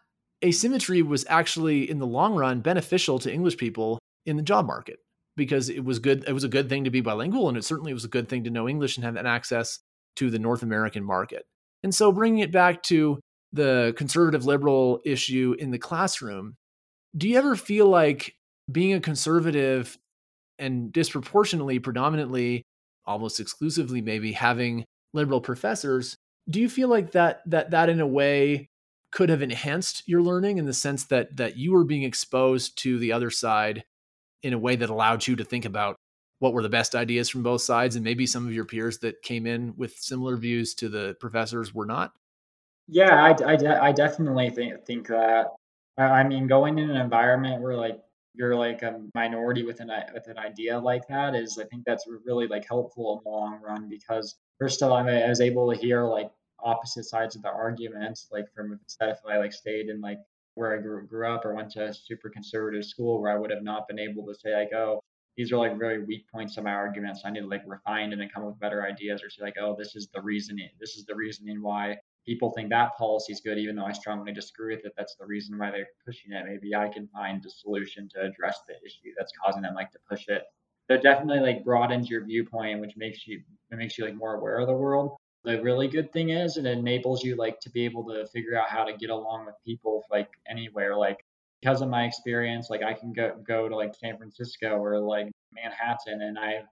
[0.44, 4.98] asymmetry was actually, in the long run, beneficial to English people in the job market
[5.36, 6.24] because it was good.
[6.26, 8.44] It was a good thing to be bilingual, and it certainly was a good thing
[8.44, 9.78] to know English and have that access
[10.16, 11.44] to the North American market.
[11.82, 13.18] And so bringing it back to
[13.52, 16.54] the conservative liberal issue in the classroom,
[17.16, 18.34] do you ever feel like
[18.70, 19.98] being a conservative
[20.58, 22.62] and disproportionately, predominantly,
[23.04, 26.16] almost exclusively, maybe having liberal professors,
[26.48, 28.68] do you feel like that that that in a way
[29.12, 32.98] could have enhanced your learning in the sense that that you were being exposed to
[32.98, 33.84] the other side
[34.42, 35.96] in a way that allowed you to think about
[36.40, 39.22] what were the best ideas from both sides and maybe some of your peers that
[39.22, 42.12] came in with similar views to the professors were not?
[42.88, 45.48] Yeah i, I, I definitely think, think that.
[45.98, 48.00] I mean going in an environment where like
[48.34, 52.06] you're like a minority with an with an idea like that is I think that's
[52.24, 55.78] really like helpful in the long run because first of all I was able to
[55.78, 56.30] hear like
[56.62, 60.18] opposite sides of the argument like from if I like stayed in like
[60.54, 63.50] where I grew, grew up or went to a super conservative school where I would
[63.50, 65.00] have not been able to say like oh
[65.36, 68.20] these are like very weak points of my arguments I need to like refine and
[68.20, 70.96] then come up with better ideas or say like oh this is the reasoning this
[70.96, 71.96] is the reasoning why
[72.26, 74.92] people think that policy is good, even though I strongly disagree with it.
[74.96, 76.44] That's the reason why they're pushing it.
[76.46, 79.98] Maybe I can find a solution to address the issue that's causing them like to
[80.08, 80.42] push it.
[80.88, 84.34] So it definitely like broadens your viewpoint, which makes you it makes you like more
[84.34, 85.16] aware of the world.
[85.44, 88.68] The really good thing is it enables you like to be able to figure out
[88.68, 90.96] how to get along with people like anywhere.
[90.96, 91.24] Like
[91.60, 95.30] because of my experience, like I can go go to like San Francisco or like
[95.52, 96.62] Manhattan and I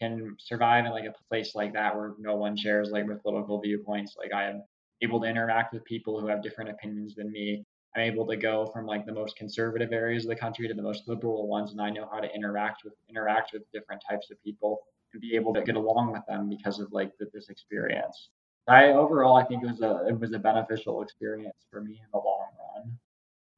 [0.00, 3.60] can survive in like a place like that where no one shares like my political
[3.60, 4.16] viewpoints.
[4.18, 4.62] Like I am
[5.02, 7.64] able to interact with people who have different opinions than me.
[7.94, 10.82] I'm able to go from like the most conservative areas of the country to the
[10.82, 14.42] most liberal ones, and I know how to interact with interact with different types of
[14.42, 14.80] people
[15.12, 18.28] and be able to get along with them because of like this experience.
[18.68, 22.08] I overall, I think it was a it was a beneficial experience for me in
[22.12, 22.98] the long run.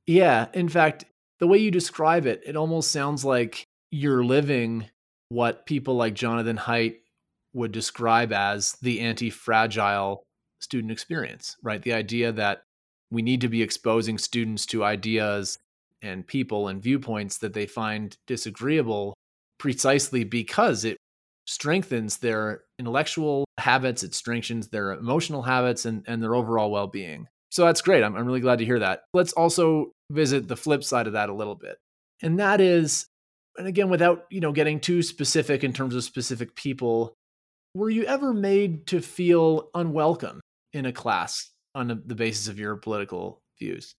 [0.06, 1.04] Yeah, in fact,
[1.38, 4.88] the way you describe it, it almost sounds like you're living
[5.30, 6.96] what people like Jonathan Haidt
[7.54, 10.22] would describe as the anti-fragile
[10.60, 11.82] student experience, right?
[11.82, 12.62] The idea that
[13.10, 15.58] we need to be exposing students to ideas
[16.02, 19.14] and people and viewpoints that they find disagreeable
[19.58, 20.96] precisely because it
[21.48, 27.26] strengthens their intellectual habits, it strengthens their emotional habits and, and their overall well being.
[27.50, 28.04] So that's great.
[28.04, 29.04] I'm, I'm really glad to hear that.
[29.14, 31.78] Let's also visit the flip side of that a little bit.
[32.22, 33.06] And that is,
[33.56, 37.14] and again, without you know getting too specific in terms of specific people,
[37.74, 40.40] were you ever made to feel unwelcome
[40.74, 43.94] in a class on the basis of your political views?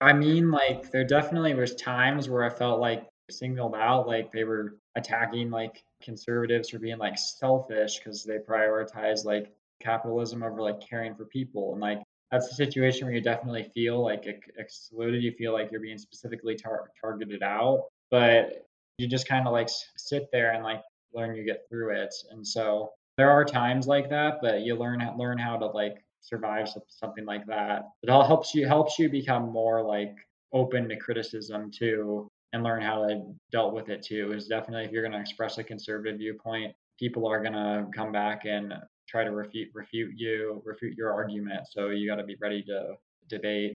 [0.00, 4.44] I mean, like there definitely was times where I felt like singled out, like they
[4.44, 10.80] were attacking like conservatives for being like selfish because they prioritize like capitalism over like
[10.80, 14.26] caring for people, and like that's a situation where you definitely feel like
[14.58, 15.22] excluded.
[15.22, 18.66] You feel like you're being specifically tar- targeted out, but
[18.98, 22.14] you just kind of like sit there and like learn you get through it.
[22.30, 26.68] And so there are times like that, but you learn learn how to like survive
[26.88, 27.88] something like that.
[28.02, 30.14] It all helps you helps you become more like
[30.52, 34.32] open to criticism too, and learn how to dealt with it too.
[34.32, 38.12] Is definitely if you're going to express a conservative viewpoint, people are going to come
[38.12, 38.74] back and
[39.08, 41.60] try to refute refute you, refute your argument.
[41.70, 42.94] So you got to be ready to
[43.28, 43.74] debate.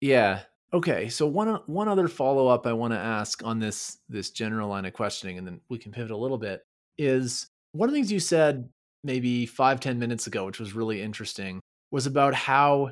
[0.00, 0.40] Yeah.
[0.72, 1.08] Okay.
[1.08, 4.68] So one uh, one other follow up I want to ask on this this general
[4.68, 6.62] line of questioning, and then we can pivot a little bit.
[6.98, 8.68] Is one of the things you said
[9.04, 11.60] maybe five ten minutes ago, which was really interesting,
[11.90, 12.90] was about how,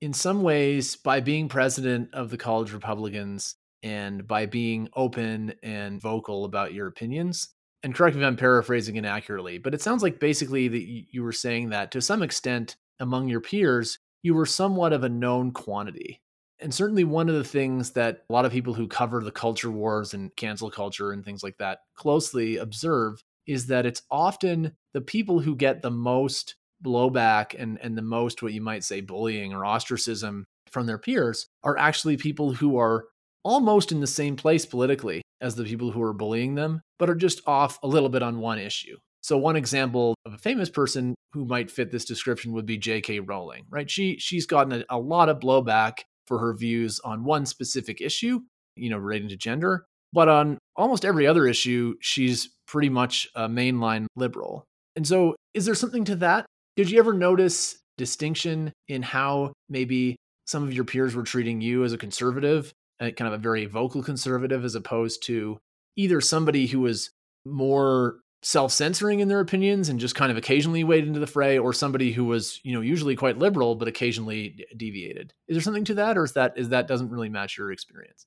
[0.00, 3.54] in some ways, by being president of the College Republicans
[3.86, 7.50] and by being open and vocal about your opinions,
[7.84, 11.30] and correct me if I'm paraphrasing inaccurately, but it sounds like basically that you were
[11.30, 16.20] saying that to some extent among your peers, you were somewhat of a known quantity.
[16.58, 19.70] And certainly, one of the things that a lot of people who cover the culture
[19.70, 25.00] wars and cancel culture and things like that closely observe is that it's often the
[25.00, 29.52] people who get the most blowback and, and the most what you might say bullying
[29.52, 33.04] or ostracism from their peers are actually people who are
[33.46, 37.14] almost in the same place politically as the people who are bullying them, but are
[37.14, 38.96] just off a little bit on one issue.
[39.22, 43.20] So one example of a famous person who might fit this description would be J.K.
[43.20, 43.88] Rowling, right?
[43.88, 48.40] She she's gotten a, a lot of blowback for her views on one specific issue,
[48.74, 53.48] you know, relating to gender, but on almost every other issue, she's pretty much a
[53.48, 54.64] mainline liberal.
[54.96, 56.46] And so, is there something to that?
[56.74, 60.16] Did you ever notice distinction in how maybe
[60.46, 64.02] some of your peers were treating you as a conservative, kind of a very vocal
[64.02, 65.58] conservative, as opposed to
[65.96, 67.10] either somebody who was
[67.44, 71.72] more self-censoring in their opinions and just kind of occasionally waded into the fray or
[71.72, 75.32] somebody who was you know usually quite liberal but occasionally deviated.
[75.48, 78.26] Is there something to that or is that is that doesn't really match your experience?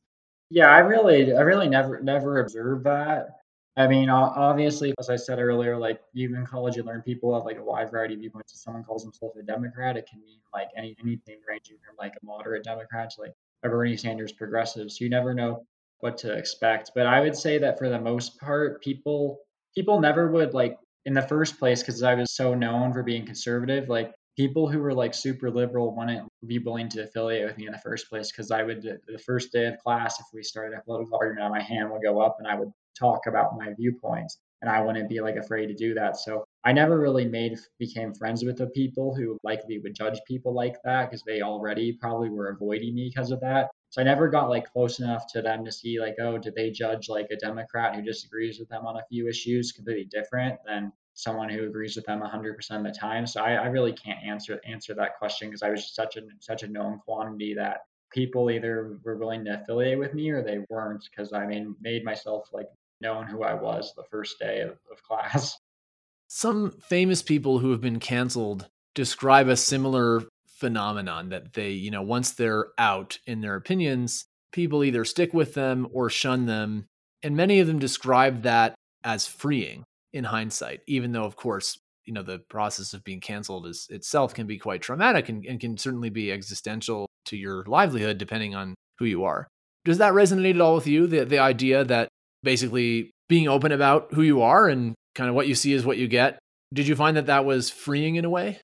[0.50, 3.40] Yeah i really i really never never observed that.
[3.78, 7.46] I mean, obviously, as I said earlier, like even in college, you learn people have
[7.46, 8.52] like a wide variety of viewpoints.
[8.52, 12.14] If someone calls themselves a Democrat, it can mean like any anything ranging from like
[12.22, 13.34] a moderate Democrat to like
[13.64, 14.92] a Bernie Sanders progressive.
[14.92, 15.66] So you never know
[16.00, 16.92] what to expect.
[16.96, 19.40] But I would say that for the most part, people
[19.76, 23.26] people never would like in the first place because I was so known for being
[23.26, 23.90] conservative.
[23.90, 27.74] Like people who were like super liberal wouldn't be willing to affiliate with me in
[27.74, 30.84] the first place because I would the first day of class if we started a
[30.84, 34.70] political argument, my hand would go up and I would talk about my viewpoints and
[34.70, 36.18] I wouldn't be like afraid to do that.
[36.18, 40.54] So I never really made became friends with the people who likely would judge people
[40.54, 43.70] like that because they already probably were avoiding me because of that.
[43.92, 46.70] So I never got like close enough to them to see like, oh, did they
[46.70, 50.92] judge like a Democrat who disagrees with them on a few issues completely different than
[51.14, 53.28] someone who agrees with them 100% of the time.
[53.28, 56.64] So I, I really can't answer answer that question because I was such a such
[56.64, 57.82] a known quantity that
[58.12, 62.04] people either were willing to affiliate with me or they weren't because I mean made
[62.04, 62.68] myself like
[63.02, 65.58] known who I was the first day of, of class.
[66.28, 72.02] Some famous people who have been canceled describe a similar phenomenon that they, you know,
[72.02, 76.86] once they're out in their opinions, people either stick with them or shun them.
[77.24, 79.84] And many of them describe that as freeing
[80.14, 84.34] in hindsight, even though, of course, you know, the process of being canceled is itself
[84.34, 88.76] can be quite traumatic and, and can certainly be existential to your livelihood, depending on
[88.98, 89.48] who you are.
[89.86, 91.08] Does that resonate at all with you?
[91.08, 92.10] The, the idea that
[92.44, 95.98] basically being open about who you are and kind of what you see is what
[95.98, 96.40] you get.
[96.74, 98.60] Did you find that that was freeing in a way?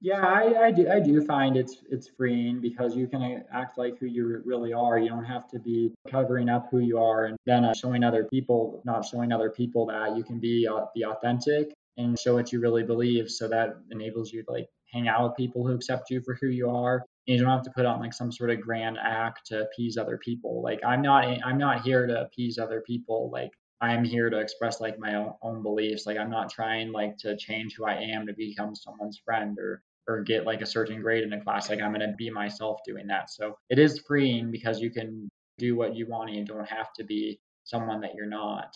[0.00, 0.88] Yeah, I, I do.
[0.88, 4.96] I do find it's it's freeing because you can act like who you really are.
[4.96, 8.24] You don't have to be covering up who you are and then uh, showing other
[8.24, 12.52] people, not showing other people that you can be uh, be authentic and show what
[12.52, 13.28] you really believe.
[13.28, 16.46] So that enables you to like hang out with people who accept you for who
[16.46, 17.04] you are.
[17.28, 20.16] You don't have to put on like some sort of grand act to appease other
[20.16, 20.62] people.
[20.62, 23.30] Like I'm not I'm not here to appease other people.
[23.30, 23.50] Like
[23.80, 26.06] I'm here to express like my own, own beliefs.
[26.06, 29.82] Like I'm not trying like to change who I am to become someone's friend or
[30.08, 31.68] or get like a certain grade in a class.
[31.68, 33.30] Like I'm going to be myself doing that.
[33.30, 36.94] So it is freeing because you can do what you want and you don't have
[36.94, 38.74] to be someone that you're not.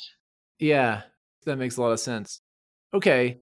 [0.58, 1.02] Yeah,
[1.46, 2.40] that makes a lot of sense.
[2.92, 3.38] Okay.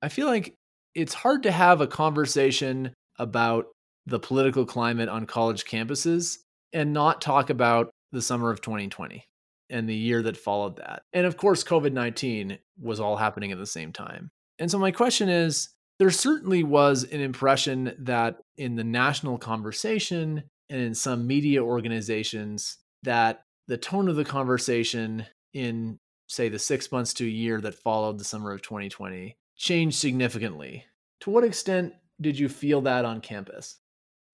[0.00, 0.54] I feel like
[0.94, 3.66] it's hard to have a conversation about
[4.06, 6.38] the political climate on college campuses
[6.72, 9.24] and not talk about the summer of 2020
[9.70, 11.02] and the year that followed that.
[11.12, 14.30] And of course, COVID 19 was all happening at the same time.
[14.58, 20.44] And so, my question is there certainly was an impression that in the national conversation
[20.68, 25.98] and in some media organizations, that the tone of the conversation in,
[26.28, 30.84] say, the six months to a year that followed the summer of 2020 changed significantly.
[31.20, 33.78] To what extent did you feel that on campus?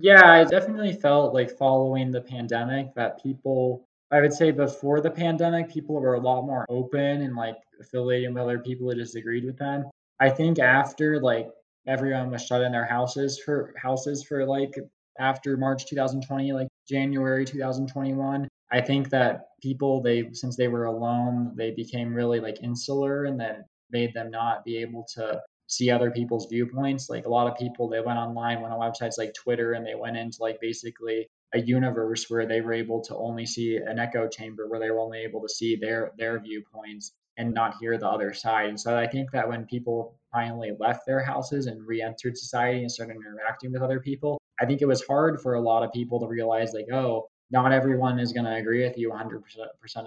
[0.01, 5.11] Yeah, I definitely felt like following the pandemic that people I would say before the
[5.11, 9.44] pandemic, people were a lot more open and like affiliating with other people who disagreed
[9.44, 9.84] with them.
[10.18, 11.48] I think after like
[11.86, 14.74] everyone was shut in their houses for houses for like
[15.18, 21.53] after March 2020, like January 2021, I think that people they since they were alone,
[21.57, 25.40] they became really like insular and that made them not be able to
[25.71, 27.09] see other people's viewpoints.
[27.09, 29.95] Like a lot of people, they went online, went on websites like Twitter, and they
[29.95, 34.29] went into like basically a universe where they were able to only see an echo
[34.29, 38.09] chamber where they were only able to see their their viewpoints and not hear the
[38.09, 38.68] other side.
[38.68, 42.91] And so I think that when people finally left their houses and re-entered society and
[42.91, 46.21] started interacting with other people, I think it was hard for a lot of people
[46.21, 49.37] to realize like, oh, not everyone is going to agree with you 100%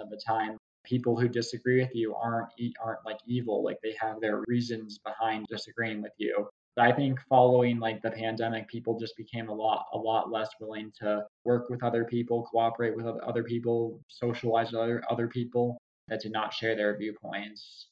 [0.00, 0.56] of the time.
[0.84, 2.48] People who disagree with you aren't
[2.82, 6.48] aren't like evil, like they have their reasons behind disagreeing with you.
[6.76, 10.92] I think following like the pandemic, people just became a lot a lot less willing
[11.00, 15.78] to work with other people, cooperate with other people, socialize with other other people
[16.08, 17.88] that did not share their viewpoints.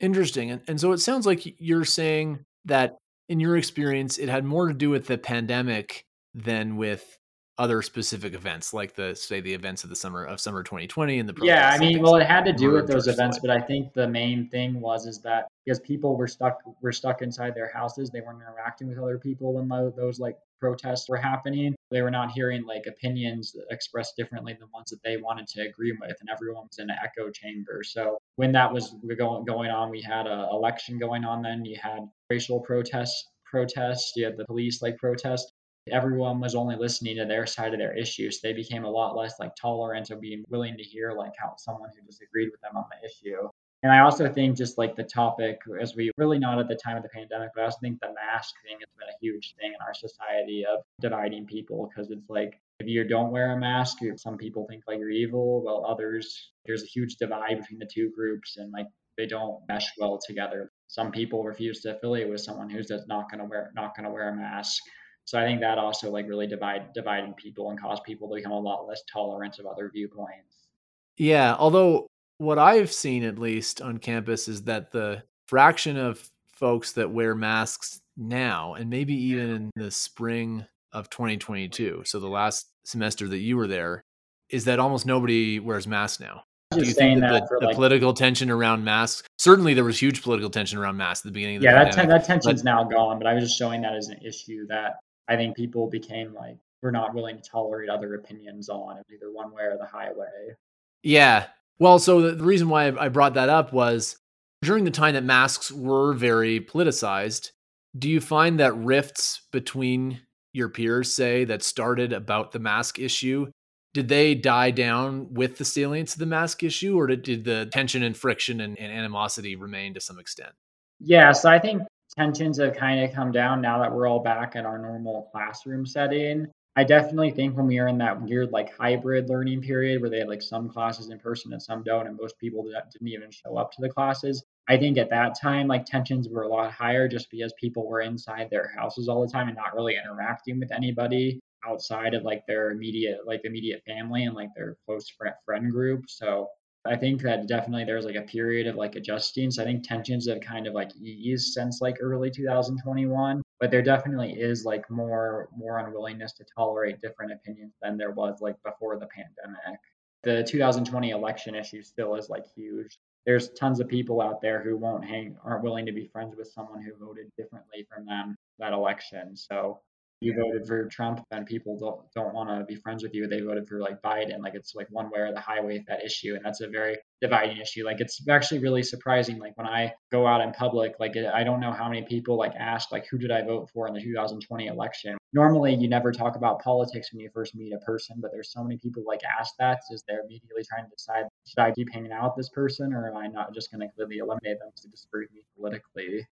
[0.00, 0.50] Interesting.
[0.50, 2.96] And, and so it sounds like you're saying that
[3.28, 6.04] in your experience, it had more to do with the pandemic
[6.34, 7.18] than with
[7.58, 11.28] other specific events like the say the events of the summer of summer 2020 and
[11.28, 13.92] the yeah i mean well it had to do with those events but i think
[13.92, 18.10] the main thing was is that because people were stuck were stuck inside their houses
[18.10, 21.74] they weren't interacting with other people when those like protests were happening.
[21.90, 25.92] They were not hearing like opinions expressed differently than ones that they wanted to agree
[26.00, 27.82] with and everyone was in an echo chamber.
[27.82, 31.64] So when that was going going on we had a election going on then.
[31.64, 35.52] You had racial protests protests you had the police like protest
[35.90, 38.40] everyone was only listening to their side of their issues.
[38.40, 41.90] They became a lot less like tolerant of being willing to hear like how someone
[41.94, 43.48] who disagreed with them on the issue.
[43.82, 46.96] And I also think just like the topic, as we really not at the time
[46.96, 49.72] of the pandemic, but I also think the mask thing has been a huge thing
[49.72, 53.98] in our society of dividing people because it's like if you don't wear a mask,
[54.16, 58.12] some people think like you're evil, while others there's a huge divide between the two
[58.14, 58.86] groups and like
[59.18, 60.70] they don't mesh well together.
[60.86, 64.28] Some people refuse to affiliate with someone who's just not gonna wear not gonna wear
[64.28, 64.80] a mask.
[65.24, 68.52] So I think that also like really divide dividing people and cause people to become
[68.52, 70.68] a lot less tolerant of other viewpoints.
[71.16, 72.08] Yeah, although
[72.38, 77.34] what I've seen at least on campus is that the fraction of folks that wear
[77.34, 83.38] masks now and maybe even in the spring of 2022 so the last semester that
[83.38, 84.02] you were there
[84.50, 86.42] is that almost nobody wears masks now.
[86.72, 90.00] Do you think that, that the, the like, political tension around masks certainly there was
[90.00, 92.64] huge political tension around masks at the beginning of the yeah that, that tension's but,
[92.64, 94.94] now gone but i was just showing that as an issue that
[95.32, 99.52] i think people became like we're not willing to tolerate other opinions on either one
[99.52, 100.54] way or the highway
[101.02, 101.46] yeah.
[101.78, 104.16] Well so the, the reason why i brought that up was
[104.62, 107.50] during the time that masks were very politicized
[107.98, 110.20] do you find that rifts between
[110.52, 113.50] your peers say that started about the mask issue
[113.94, 117.66] did they die down with the salience of the mask issue or did, did the
[117.66, 120.52] tension and friction and, and animosity remain to some extent?
[121.00, 121.82] Yeah so i think
[122.16, 125.86] tensions have kind of come down now that we're all back in our normal classroom
[125.86, 126.46] setting
[126.76, 130.18] i definitely think when we were in that weird like hybrid learning period where they
[130.18, 133.30] had like some classes in person and some don't and most people that didn't even
[133.30, 136.72] show up to the classes I think at that time, like tensions were a lot
[136.72, 140.60] higher just because people were inside their houses all the time and not really interacting
[140.60, 145.34] with anybody outside of like their immediate, like immediate family and like their close friend,
[145.44, 146.04] friend group.
[146.08, 146.48] So
[146.84, 149.50] I think that definitely there's like a period of like adjusting.
[149.50, 153.82] So I think tensions have kind of like eased since like early 2021, but there
[153.82, 158.98] definitely is like more more unwillingness to tolerate different opinions than there was like before
[158.98, 159.78] the pandemic.
[160.24, 164.76] The 2020 election issue still is like huge there's tons of people out there who
[164.76, 168.72] won't hang, aren't willing to be friends with someone who voted differently from them that
[168.72, 169.36] election.
[169.36, 169.80] So
[170.22, 173.26] you voted for Trump, then people don't don't want to be friends with you.
[173.26, 174.40] They voted for like Biden.
[174.40, 176.96] Like it's like one way or the highway with that issue, and that's a very
[177.20, 177.84] dividing issue.
[177.84, 179.38] Like it's actually really surprising.
[179.38, 182.54] Like when I go out in public, like I don't know how many people like
[182.58, 185.16] ask like who did I vote for in the 2020 election.
[185.32, 188.62] Normally, you never talk about politics when you first meet a person, but there's so
[188.62, 192.12] many people like ask that is they're immediately trying to decide should I keep hanging
[192.12, 194.88] out with this person or am I not just going to completely eliminate them to
[194.88, 196.26] disagree with me politically.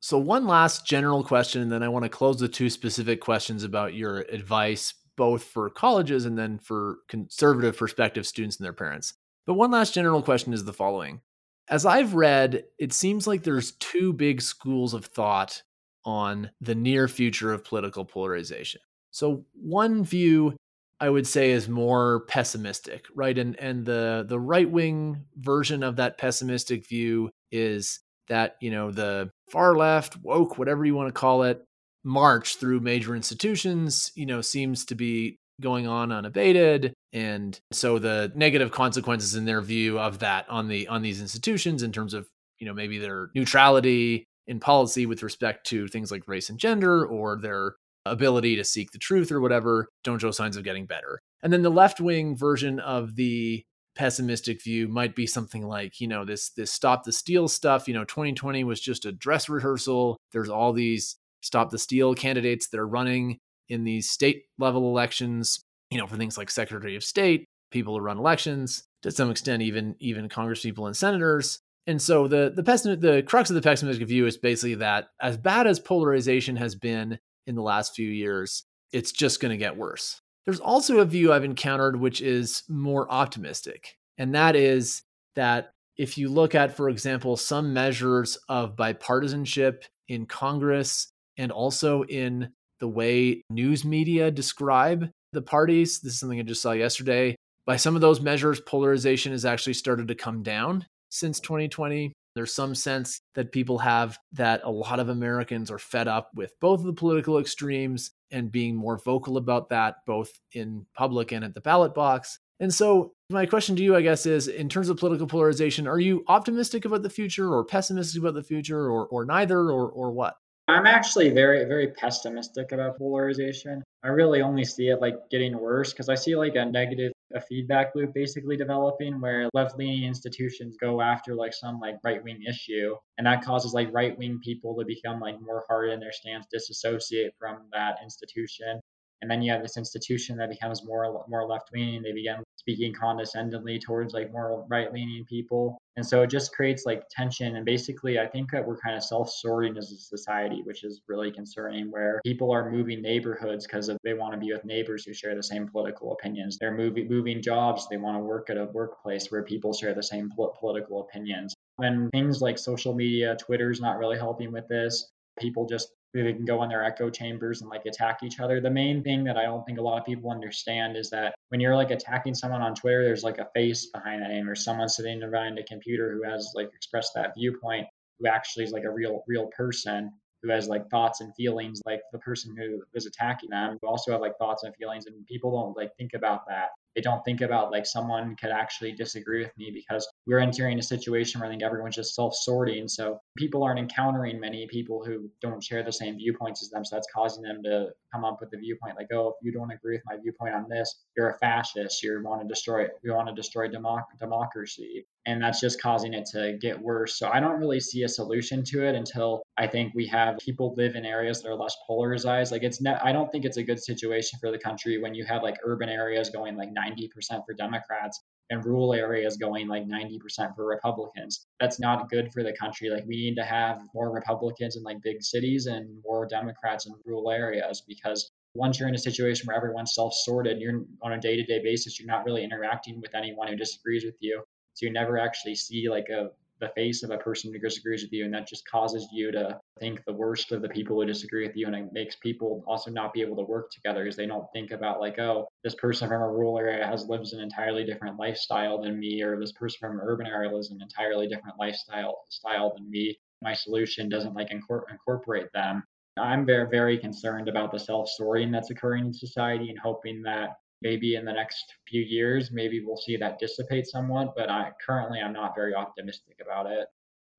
[0.00, 3.64] So, one last general question, and then I want to close the two specific questions
[3.64, 9.14] about your advice, both for colleges and then for conservative perspective students and their parents.
[9.46, 11.20] But one last general question is the following.
[11.68, 15.62] As I've read, it seems like there's two big schools of thought
[16.04, 18.80] on the near future of political polarization.
[19.10, 20.54] So, one view
[21.00, 23.36] I would say is more pessimistic, right?
[23.36, 28.90] And and the the right wing version of that pessimistic view is that you know
[28.90, 31.64] the far left woke whatever you want to call it
[32.04, 36.94] march through major institutions you know seems to be going on unabated.
[37.12, 41.82] And so the negative consequences in their view of that on the on these institutions
[41.82, 46.26] in terms of you know maybe their neutrality in policy with respect to things like
[46.26, 47.74] race and gender or their
[48.06, 51.20] ability to seek the truth or whatever don't show signs of getting better.
[51.42, 53.62] And then the left wing version of the
[53.98, 57.94] pessimistic view might be something like you know this this stop the steal stuff you
[57.94, 60.16] know 2020 was just a dress rehearsal.
[60.32, 63.38] There's all these stop the steal candidates that are running
[63.68, 68.00] in these state level elections you know for things like secretary of state people who
[68.00, 71.58] run elections to some extent even even congress people and senators.
[71.88, 75.36] And so the the pessim- the crux of the pessimistic view is basically that as
[75.36, 79.76] bad as polarization has been in the last few years it's just going to get
[79.76, 85.02] worse there's also a view I've encountered which is more optimistic, and that is
[85.36, 92.04] that if you look at, for example, some measures of bipartisanship in Congress and also
[92.04, 92.48] in
[92.80, 97.36] the way news media describe the parties, this is something I just saw yesterday.
[97.66, 102.10] By some of those measures, polarization has actually started to come down since 2020.
[102.34, 106.52] There's some sense that people have that a lot of Americans are fed up with
[106.60, 111.44] both of the political extremes and being more vocal about that, both in public and
[111.44, 112.38] at the ballot box.
[112.60, 116.00] And so, my question to you, I guess, is in terms of political polarization, are
[116.00, 120.10] you optimistic about the future or pessimistic about the future or, or neither or, or
[120.10, 120.36] what?
[120.66, 123.82] I'm actually very, very pessimistic about polarization.
[124.04, 127.40] I really only see it like getting worse because I see like a negative a
[127.40, 133.26] feedback loop basically developing where left-leaning institutions go after like some like right-wing issue and
[133.26, 137.64] that causes like right-wing people to become like more hard in their stance disassociate from
[137.70, 138.80] that institution
[139.20, 143.78] and then you have this institution that becomes more more left-leaning they begin speaking condescendingly
[143.78, 147.56] towards like more right-leaning people And so it just creates like tension.
[147.56, 151.02] And basically, I think that we're kind of self sorting as a society, which is
[151.08, 155.12] really concerning, where people are moving neighborhoods because they want to be with neighbors who
[155.12, 156.56] share the same political opinions.
[156.56, 157.88] They're moving, moving jobs.
[157.88, 160.30] They want to work at a workplace where people share the same
[160.60, 161.52] political opinions.
[161.78, 165.10] And things like social media, Twitter's not really helping with this.
[165.40, 168.60] People just they can go in their echo chambers and like attack each other.
[168.60, 171.60] The main thing that I don't think a lot of people understand is that when
[171.60, 174.88] you're like attacking someone on Twitter, there's like a face behind that name or someone
[174.88, 177.86] sitting behind a computer who has like expressed that viewpoint
[178.18, 180.10] who actually is like a real real person
[180.42, 184.12] who has like thoughts and feelings like the person who was attacking them who also
[184.12, 186.68] have like thoughts and feelings and people don't like think about that
[186.98, 190.82] they don't think about like someone could actually disagree with me because we're entering a
[190.82, 192.88] situation where I think everyone's just self sorting.
[192.88, 196.84] So people aren't encountering many people who don't share the same viewpoints as them.
[196.84, 199.70] So that's causing them to come up with a viewpoint like, oh, if you don't
[199.70, 202.02] agree with my viewpoint on this, you're a fascist.
[202.02, 205.06] You want to destroy you want to destroy democ- democracy.
[205.28, 207.18] And that's just causing it to get worse.
[207.18, 210.72] So I don't really see a solution to it until I think we have people
[210.74, 212.50] live in areas that are less polarized.
[212.50, 215.26] Like it's ne- I don't think it's a good situation for the country when you
[215.26, 217.10] have like urban areas going like 90%
[217.44, 221.46] for Democrats and rural areas going like 90% for Republicans.
[221.60, 222.88] That's not good for the country.
[222.88, 226.94] Like we need to have more Republicans in like big cities and more Democrats in
[227.04, 231.60] rural areas because once you're in a situation where everyone's self-sorted, you're on a day-to-day
[231.62, 234.42] basis, you're not really interacting with anyone who disagrees with you.
[234.78, 238.12] So you never actually see like a the face of a person who disagrees with
[238.12, 241.46] you and that just causes you to think the worst of the people who disagree
[241.46, 244.26] with you and it makes people also not be able to work together because they
[244.26, 247.84] don't think about like oh this person from a rural area has lives an entirely
[247.84, 251.58] different lifestyle than me or this person from an urban area lives an entirely different
[251.58, 253.16] lifestyle style than me.
[253.42, 255.82] My solution doesn't like incor- incorporate them.
[256.16, 260.50] I'm very very concerned about the self-sorting that's occurring in society and hoping that
[260.82, 264.34] maybe in the next few years, maybe we'll see that dissipate somewhat.
[264.36, 266.88] But I currently I'm not very optimistic about it.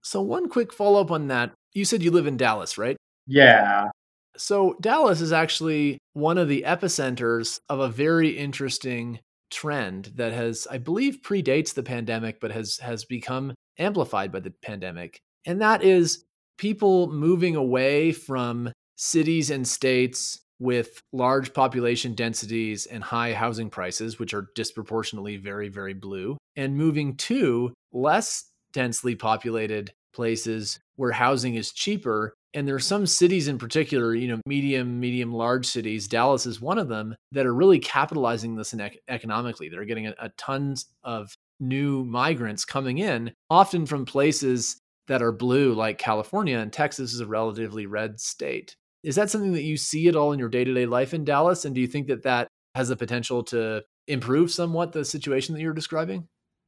[0.01, 1.51] So one quick follow up on that.
[1.73, 2.97] You said you live in Dallas, right?
[3.27, 3.89] Yeah.
[4.37, 9.19] So Dallas is actually one of the epicenters of a very interesting
[9.51, 14.53] trend that has, I believe, predates the pandemic, but has has become amplified by the
[14.61, 15.19] pandemic.
[15.45, 16.23] And that is
[16.57, 24.20] people moving away from cities and states with large population densities and high housing prices,
[24.20, 31.55] which are disproportionately very, very blue, and moving to less densely populated places where housing
[31.55, 32.34] is cheaper.
[32.53, 36.07] And there are some cities in particular, you know, medium, medium, large cities.
[36.07, 39.70] Dallas is one of them that are really capitalizing this ec- economically.
[39.70, 45.32] They're getting a, a tons of new migrants coming in, often from places that are
[45.32, 48.76] blue, like California, and Texas is a relatively red state.
[49.04, 51.24] Is that something that you see at all in your day to day life in
[51.24, 51.66] Dallas?
[51.66, 55.62] And do you think that that has the potential to improve somewhat the situation that
[55.62, 56.28] you're describing?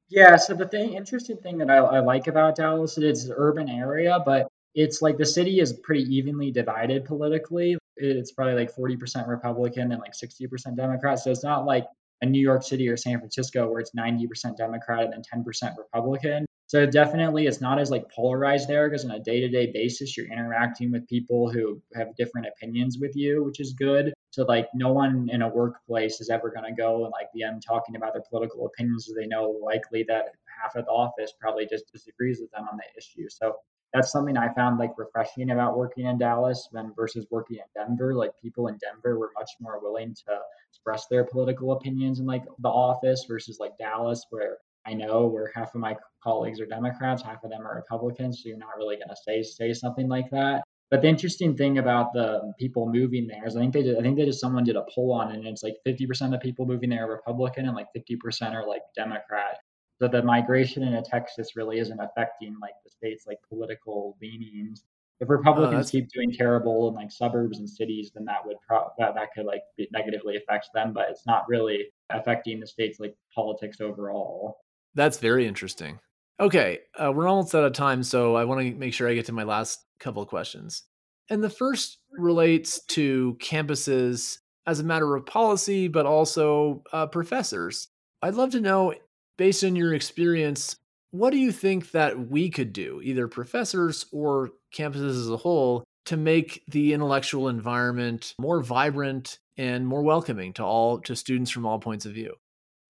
[0.09, 0.35] Yeah.
[0.35, 3.69] So the thing, interesting thing that I, I like about Dallas, is it's an urban
[3.69, 7.77] area, but it's like the city is pretty evenly divided politically.
[7.97, 11.19] It's probably like 40% Republican and like 60% Democrat.
[11.19, 11.85] So it's not like
[12.21, 16.45] a New York City or San Francisco where it's 90% Democrat and then 10% Republican.
[16.71, 20.89] So definitely it's not as like polarized there because on a day-to-day basis you're interacting
[20.89, 24.13] with people who have different opinions with you, which is good.
[24.29, 27.43] So like no one in a workplace is ever going to go and like be
[27.43, 29.11] um, talking about their political opinions.
[29.13, 30.27] They know likely that
[30.63, 33.27] half of the office probably just disagrees with them on the issue.
[33.27, 33.57] So
[33.93, 38.15] that's something I found like refreshing about working in Dallas when versus working in Denver.
[38.15, 42.45] Like people in Denver were much more willing to express their political opinions in like
[42.59, 47.21] the office versus like Dallas where I know where half of my colleagues are Democrats,
[47.21, 50.29] half of them are Republicans, so you're not really going to say say something like
[50.31, 50.63] that.
[50.91, 54.01] But the interesting thing about the people moving there is I think they did I
[54.01, 56.65] think they just someone did a poll on it and it's like 50% of people
[56.65, 59.57] moving there are Republican and like 50% are like Democrat.
[59.99, 64.83] So the migration into Texas really isn't affecting like the state's like political leanings.
[65.21, 68.57] If oh, Republicans oh, keep doing terrible in like suburbs and cities, then that would
[68.67, 69.61] pro- that, that could like
[69.93, 70.91] negatively affect them.
[70.91, 74.57] But it's not really affecting the state's like politics overall.
[74.95, 75.99] That's very interesting.
[76.39, 79.27] Okay, uh, we're almost out of time, so I want to make sure I get
[79.27, 80.83] to my last couple of questions.
[81.29, 87.87] And the first relates to campuses as a matter of policy, but also uh, professors.
[88.21, 88.93] I'd love to know,
[89.37, 90.77] based on your experience,
[91.11, 95.83] what do you think that we could do, either professors or campuses as a whole,
[96.05, 101.65] to make the intellectual environment more vibrant and more welcoming to all to students from
[101.65, 102.35] all points of view?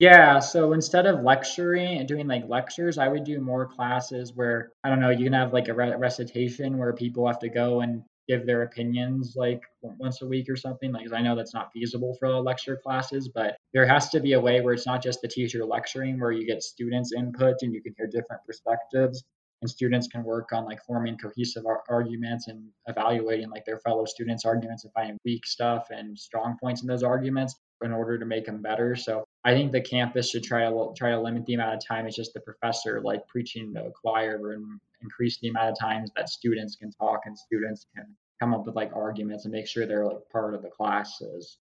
[0.02, 4.72] Yeah, so instead of lecturing and doing like lectures, I would do more classes where
[4.84, 7.82] I don't know, you can have like a re- recitation where people have to go
[7.82, 11.72] and give their opinions like once a week or something like i know that's not
[11.74, 15.02] feasible for the lecture classes but there has to be a way where it's not
[15.04, 19.24] just the teacher lecturing where you get students input and you can hear different perspectives
[19.62, 24.06] and students can work on like forming cohesive ar- arguments and evaluating like their fellow
[24.06, 28.26] students arguments and finding weak stuff and strong points in those arguments in order to
[28.26, 28.96] make them better.
[28.96, 32.06] So i think the campus should try to try to limit the amount of time
[32.06, 36.30] it's just the professor like preaching to choir and increase the amount of times that
[36.30, 38.06] students can talk and students can
[38.40, 41.58] come up with like arguments and make sure they're like part of the classes.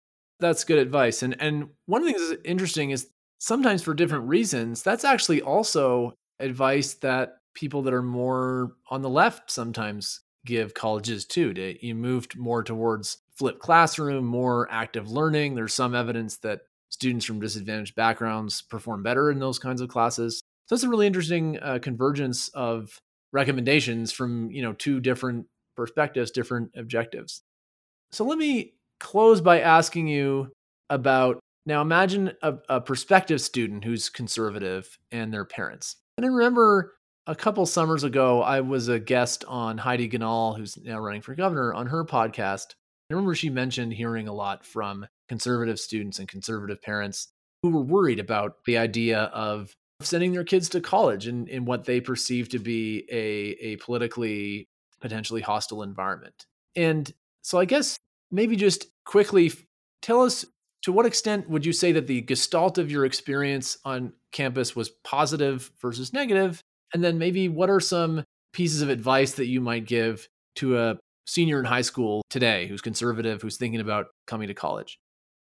[0.40, 5.04] That's good advice and and one things that's interesting is sometimes for different reasons that's
[5.04, 11.54] actually also advice that people that are more on the left sometimes give colleges too.
[11.54, 15.54] To, you moved more towards flipped classroom, more active learning.
[15.54, 20.40] There's some evidence that students from disadvantaged backgrounds perform better in those kinds of classes.
[20.66, 22.98] So it's a really interesting uh, convergence of
[23.32, 25.46] recommendations from you know two different
[25.76, 27.42] perspectives, different objectives.
[28.12, 30.52] So let me close by asking you
[30.88, 31.82] about now.
[31.82, 35.96] Imagine a, a prospective student who's conservative and their parents.
[36.16, 36.92] And I remember
[37.26, 41.34] a couple summers ago, I was a guest on Heidi Ganahl, who's now running for
[41.34, 42.74] governor, on her podcast.
[43.10, 47.28] I remember she mentioned hearing a lot from conservative students and conservative parents
[47.62, 51.84] who were worried about the idea of sending their kids to college in, in what
[51.84, 54.68] they perceive to be a, a politically
[55.00, 56.46] potentially hostile environment.
[56.76, 57.10] And
[57.42, 57.96] so I guess
[58.30, 59.52] maybe just quickly
[60.02, 60.44] tell us
[60.82, 64.90] to what extent would you say that the gestalt of your experience on campus was
[65.04, 66.62] positive versus negative
[66.94, 70.96] and then maybe what are some pieces of advice that you might give to a
[71.26, 74.98] senior in high school today who's conservative, who's thinking about coming to college?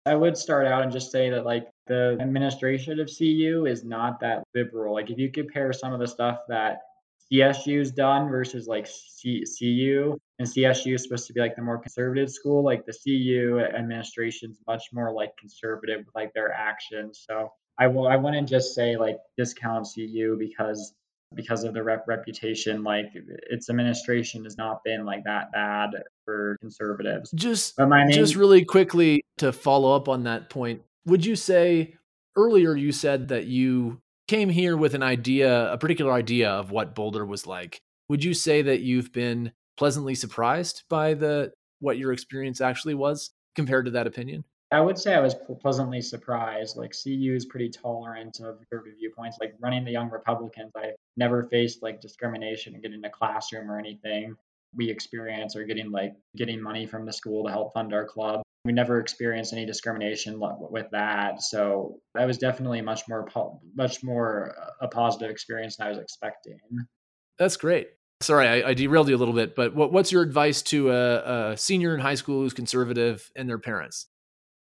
[0.07, 4.21] I would start out and just say that like the administration of CU is not
[4.21, 4.95] that liberal.
[4.95, 6.79] Like if you compare some of the stuff that
[7.31, 11.79] CSU's done versus like C- CU, and CSU is supposed to be like the more
[11.79, 17.25] conservative school, like the CU administration's much more like conservative with like their actions.
[17.29, 20.95] So I will I wouldn't just say like discount CU because
[21.35, 23.07] because of the rep reputation like
[23.51, 25.91] its administration has not been like that bad
[26.25, 27.31] for conservatives.
[27.33, 31.95] Just main- just really quickly to follow up on that point would you say
[32.37, 36.95] earlier you said that you came here with an idea a particular idea of what
[36.95, 37.81] boulder was like.
[38.09, 43.31] Would you say that you've been pleasantly surprised by the what your experience actually was
[43.57, 46.77] compared to that opinion I would say I was pleasantly surprised.
[46.77, 49.39] Like CU is pretty tolerant of conservative viewpoints.
[49.41, 53.79] Like running the Young Republicans, I never faced like discrimination and getting a classroom or
[53.79, 54.37] anything.
[54.77, 58.43] We experience or getting like getting money from the school to help fund our club.
[58.65, 61.43] We never experienced any discrimination with that.
[61.43, 63.27] So that was definitely much more
[63.75, 66.59] much more uh, a positive experience than I was expecting.
[67.39, 67.89] That's great.
[68.23, 71.53] Sorry, I, I derailed you a little bit, but what, what's your advice to a,
[71.53, 74.07] a senior in high school who's conservative and their parents?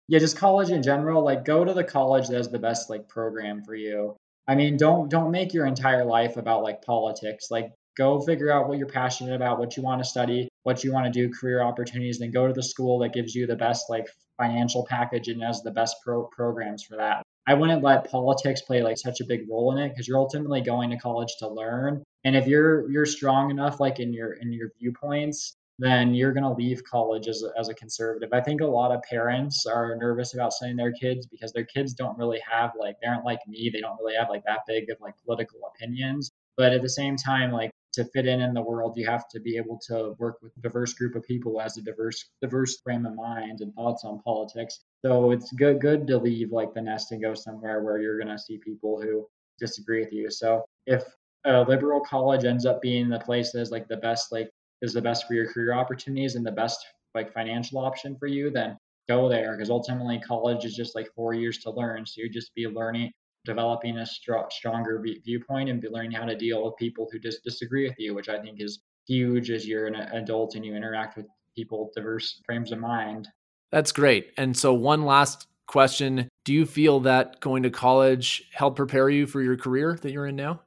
[0.08, 1.24] Yeah, just college in general.
[1.24, 4.16] Like, go to the college that's the best like program for you.
[4.48, 7.48] I mean, don't don't make your entire life about like politics.
[7.50, 10.92] Like, go figure out what you're passionate about, what you want to study, what you
[10.92, 12.20] want to do, career opportunities.
[12.20, 15.62] Then go to the school that gives you the best like financial package and has
[15.62, 17.24] the best pro- programs for that.
[17.46, 20.62] I wouldn't let politics play like such a big role in it because you're ultimately
[20.62, 22.04] going to college to learn.
[22.24, 26.44] And if you're you're strong enough like in your in your viewpoints then you're going
[26.44, 28.30] to leave college as a, as a conservative.
[28.32, 31.94] I think a lot of parents are nervous about sending their kids because their kids
[31.94, 33.70] don't really have like they aren't like me.
[33.74, 36.32] They don't really have like that big of like political opinions.
[36.56, 39.40] But at the same time, like to fit in in the world, you have to
[39.40, 43.06] be able to work with a diverse group of people has a diverse diverse frame
[43.06, 44.82] of mind and thoughts on politics.
[45.04, 48.36] So it's good good to leave like the nest and go somewhere where you're going
[48.36, 49.28] to see people who
[49.60, 50.30] disagree with you.
[50.30, 51.04] So if
[51.46, 54.50] a liberal college ends up being the place that is like the best like
[54.84, 58.52] is the best for your career opportunities and the best like financial option for you,
[58.52, 58.78] then
[59.08, 62.06] go there because ultimately college is just like four years to learn.
[62.06, 63.12] So you just be learning,
[63.46, 67.44] developing a str- stronger viewpoint and be learning how to deal with people who just
[67.44, 71.18] disagree with you, which I think is huge as you're an adult and you interact
[71.18, 73.28] with people with diverse frames of mind.
[73.72, 74.34] That's great.
[74.38, 79.28] And so one last question, do you feel that going to college helped prepare you
[79.28, 80.62] for your career that you're in now?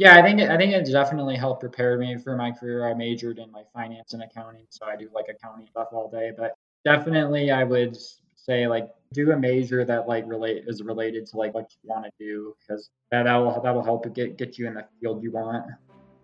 [0.00, 2.88] Yeah, I think it, I think it definitely helped prepare me for my career.
[2.88, 6.32] I majored in like finance and accounting, so I do like accounting stuff all day.
[6.34, 6.54] But
[6.86, 7.98] definitely, I would
[8.34, 12.06] say like do a major that like relate is related to like what you want
[12.06, 15.66] to do because that that'll that'll help get get you in the field you want.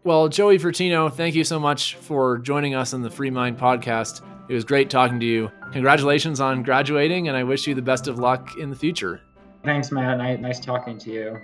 [0.05, 4.23] Well, Joey Fratino, thank you so much for joining us on the Free Mind podcast.
[4.49, 5.53] It was great talking to you.
[5.73, 9.21] Congratulations on graduating, and I wish you the best of luck in the future.
[9.65, 10.41] Thanks, Matt.
[10.41, 11.39] Nice talking to you.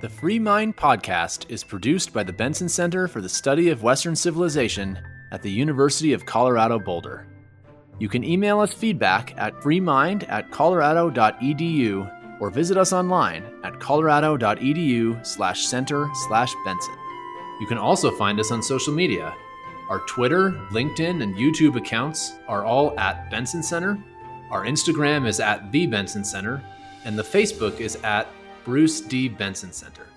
[0.00, 4.14] The Free Mind podcast is produced by the Benson Center for the Study of Western
[4.14, 4.96] Civilization
[5.32, 7.26] at the University of Colorado Boulder.
[7.98, 15.26] You can email us feedback at freemind at colorado.edu or visit us online at colorado.edu
[15.26, 16.94] slash center slash Benson.
[17.60, 19.34] You can also find us on social media.
[19.88, 23.98] Our Twitter, LinkedIn, and YouTube accounts are all at Benson Center.
[24.52, 26.62] Our Instagram is at The Benson Center,
[27.04, 28.28] and the Facebook is at
[28.68, 29.30] Bruce D.
[29.30, 30.07] Benson Center.